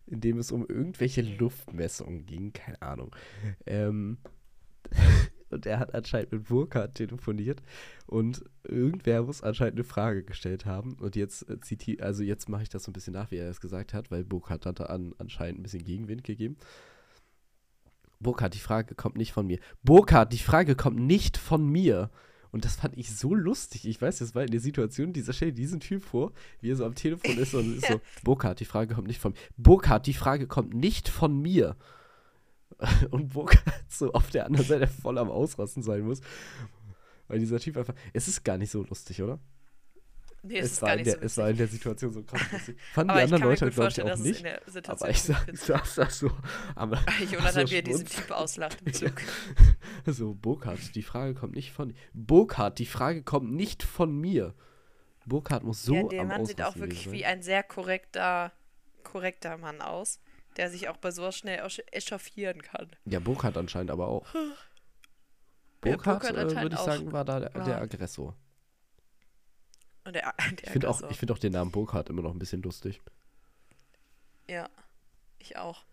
[0.07, 3.16] in dem es um irgendwelche Luftmessungen ging, keine Ahnung.
[3.66, 4.18] Ähm,
[5.49, 7.62] und er hat anscheinend mit Burkhardt telefoniert
[8.07, 10.93] und irgendwer muss anscheinend eine Frage gestellt haben.
[10.99, 13.49] Und jetzt äh, zitiere, also jetzt mache ich das so ein bisschen nach, wie er
[13.49, 16.57] es gesagt hat, weil Burkhardt hat da an, anscheinend ein bisschen Gegenwind gegeben.
[18.22, 19.59] Burkhardt, die Frage kommt nicht von mir.
[19.84, 22.09] Burkhardt, die Frage kommt nicht von mir.
[22.51, 23.88] Und das fand ich so lustig.
[23.88, 26.76] Ich weiß, das war in der Situation, dieser stell dir diesen Typ vor, wie er
[26.76, 29.38] so am Telefon ist und ist so, Burkhardt, die Frage kommt nicht von mir.
[29.57, 31.78] Burkhardt, die Frage kommt nicht von mir.
[33.11, 36.22] Und Burkhardt so auf der anderen Seite voll am Ausrasten sein muss.
[37.28, 39.39] Weil dieser Typ einfach, es ist gar nicht so lustig, oder?
[40.44, 42.24] Nee, es, ist war gar in nicht der, so es war in der Situation so
[42.24, 42.78] krass lustig.
[42.94, 44.38] Fanden Aber die ich anderen Leute, glaube ich, auch es nicht.
[44.39, 45.66] in der Aber ich sa witzig ist.
[45.66, 46.32] saß da so
[46.76, 46.94] am,
[47.32, 48.06] Jonathan, so wie er diesen.
[48.06, 49.22] Typ auslacht im Zug.
[50.06, 54.54] So, Burkhardt, die Frage kommt nicht von Burkhardt, die Frage kommt nicht von mir.
[55.26, 57.32] Burkhardt muss so ja, der am Mann sieht auch Ausrasten wirklich gewesen wie sein.
[57.38, 58.52] ein sehr korrekter,
[59.04, 60.20] korrekter Mann aus,
[60.58, 61.62] der sich auch bei sowas schnell
[61.92, 62.89] echauffieren kann.
[63.06, 64.26] Ja, Burkhardt anscheinend aber auch.
[64.34, 64.39] Ja,
[65.82, 66.86] Burkhardt, Burkhardt äh, würde ich auch.
[66.86, 67.82] sagen, war da der, der.
[67.82, 68.36] Aggressor.
[70.04, 72.39] Und der, der Ich finde auch, ich find auch den Namen Burkhardt immer noch ein
[72.39, 73.02] bisschen lustig.
[74.49, 74.70] Ja,
[75.39, 75.86] ich auch.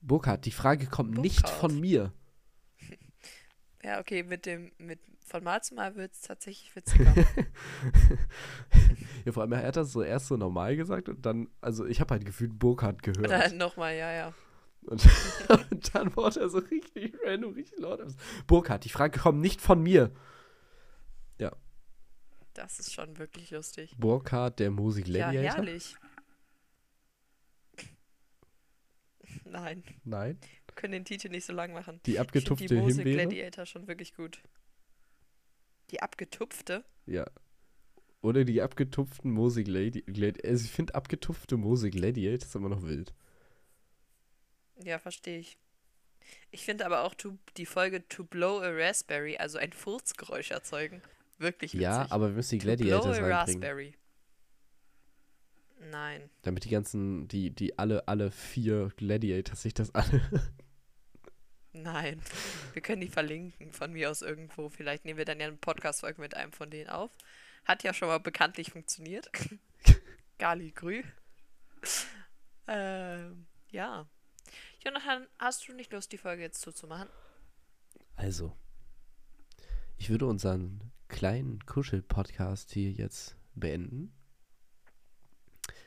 [0.00, 1.60] Burkhardt, die Frage kommt nicht Burkhardt.
[1.60, 2.12] von mir.
[3.82, 7.14] Ja, okay, mit dem, mit von Mal zu Mal wird es tatsächlich witziger.
[9.24, 12.00] ja, vor allem, er hat das so erst so normal gesagt und dann, also ich
[12.00, 13.28] habe halt gefühlt Burkhardt gehört.
[13.28, 14.34] Oder nochmal, ja, ja.
[14.82, 15.04] Und,
[15.70, 18.00] und dann wurde er so richtig random, richtig laut.
[18.46, 20.10] Burkhardt, die Frage kommt nicht von mir.
[22.56, 23.94] Das ist schon wirklich lustig.
[23.98, 25.56] Burkhardt, der Musik Ja, Gladiator?
[25.64, 25.94] herrlich.
[29.44, 30.38] Nein, Nein.
[30.66, 32.00] wir können den Titel nicht so lang machen.
[32.06, 33.26] Die Ich abgetupfte die Mose Himbeere?
[33.28, 34.42] Gladiator schon wirklich gut.
[35.90, 36.84] Die abgetupfte?
[37.06, 37.26] Ja.
[38.22, 42.82] Oder die abgetupften Mose Gladi Gladi Also ich finde abgetupfte Mose Gladiator ist immer noch
[42.82, 43.14] wild.
[44.82, 45.58] Ja, verstehe ich.
[46.50, 51.02] Ich finde aber auch to, die Folge To Blow a Raspberry, also ein Furzgeräusch erzeugen,
[51.38, 51.82] wirklich witzig.
[51.82, 53.32] Ja, aber wir müssen die Gladiators reinbringen.
[53.32, 53.94] Raspberry.
[55.90, 56.30] Nein.
[56.42, 60.20] Damit die ganzen, die, die alle, alle vier Gladiators sich das alle.
[61.72, 62.22] Nein.
[62.72, 64.68] Wir können die verlinken von mir aus irgendwo.
[64.68, 67.10] Vielleicht nehmen wir dann ja eine Podcast-Folge mit einem von denen auf.
[67.64, 69.30] Hat ja schon mal bekanntlich funktioniert.
[70.38, 71.02] Gali Grü.
[72.66, 74.08] ähm, ja.
[74.84, 77.08] Jonathan, hast du nicht Lust, die Folge jetzt zuzumachen?
[78.16, 78.56] Also.
[79.98, 84.12] Ich würde unseren kleinen Kuschel-Podcast hier jetzt beenden.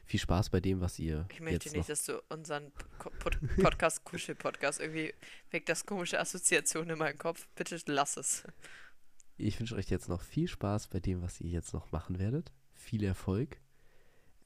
[0.05, 2.71] Viel Spaß bei dem, was ihr Ich möchte jetzt nicht, noch dass du unseren
[3.19, 5.13] Pod Podcast Kuschel-Podcast irgendwie
[5.51, 7.47] weckt das komische Assoziation in meinem Kopf.
[7.55, 8.43] Bitte lass es.
[9.37, 12.51] Ich wünsche euch jetzt noch viel Spaß bei dem, was ihr jetzt noch machen werdet.
[12.73, 13.61] Viel Erfolg.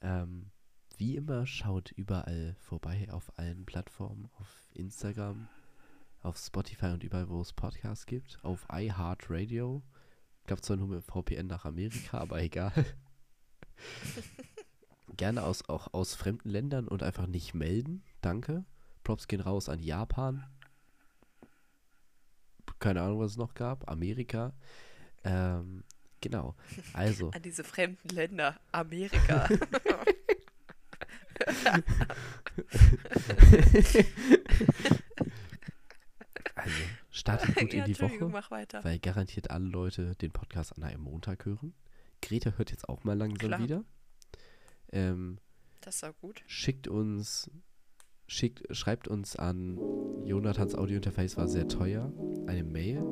[0.02, 0.50] Ähm,
[0.98, 5.48] wie immer, schaut überall vorbei auf allen Plattformen, auf Instagram,
[6.20, 9.82] auf Spotify und überall, wo es Podcasts gibt, auf iHeartRadio.
[10.44, 12.70] Ich glaube zwar nur mit VPN nach Amerika, aber egal.
[15.16, 18.04] Gerne aus, auch aus fremden Ländern und einfach nicht melden.
[18.20, 18.66] Danke.
[19.04, 20.44] Props gehen raus an Japan.
[22.78, 23.90] Keine Ahnung, was es noch gab.
[23.90, 24.52] Amerika.
[25.24, 25.82] Ähm,
[26.20, 26.54] genau.
[26.92, 28.60] Also, An diese fremden Länder.
[28.70, 29.48] Amerika.
[36.54, 36.76] also
[37.14, 38.82] startet gut ja, in die Woche, mach weiter.
[38.84, 41.72] weil garantiert alle Leute den Podcast an einem Montag hören.
[42.20, 43.60] Greta hört jetzt auch mal langsam Klar.
[43.60, 43.84] wieder.
[44.92, 45.38] Ähm,
[45.80, 46.42] Das war gut.
[46.46, 47.50] schickt uns,
[48.26, 49.78] schickt, schreibt uns an
[50.24, 52.12] Jonathans Audiointerface war sehr teuer.
[52.46, 53.02] Eine Mail,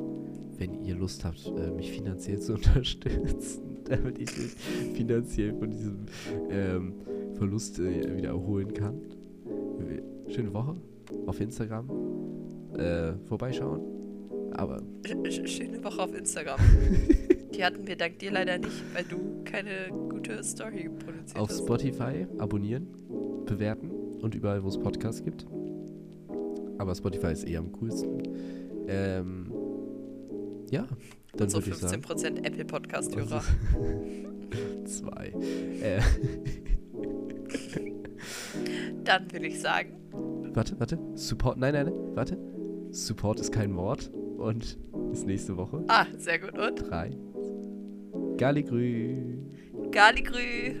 [0.57, 4.51] wenn ihr Lust habt, äh, mich finanziell zu unterstützen, damit ich mich
[4.95, 6.05] finanziell von diesem
[6.49, 6.95] ähm,
[7.35, 8.99] Verlust äh, wieder erholen kann.
[10.29, 10.75] Schöne Woche
[11.27, 11.87] auf Instagram.
[12.77, 13.81] Äh, vorbeischauen.
[14.53, 16.59] Aber Sch sch schöne Woche auf Instagram.
[17.55, 21.59] Die hatten wir dank dir leider nicht, weil du keine gute Story produziert auf hast.
[21.59, 22.87] Spotify abonnieren,
[23.45, 25.45] bewerten und überall, wo es Podcasts gibt.
[26.79, 28.23] Aber Spotify ist eher am coolsten.
[28.87, 29.51] Ähm,
[30.71, 30.87] ja,
[31.37, 32.01] dann so würde ich sagen.
[32.01, 33.43] 15% Apple Podcast-Hörer.
[34.85, 35.33] Zwei.
[35.81, 36.01] Äh,
[39.03, 39.97] Dann würde ich sagen,
[40.53, 40.99] warte, warte.
[41.15, 41.57] Support.
[41.57, 42.15] Nein, nein, nein.
[42.15, 42.37] Warte.
[42.93, 44.11] Support ist kein Wort.
[44.37, 44.77] Und
[45.11, 45.83] bis nächste Woche.
[45.87, 46.57] ah, sehr gut.
[46.57, 47.11] Und Drei.
[48.37, 49.37] Galligrü.
[49.91, 50.75] Galigrü.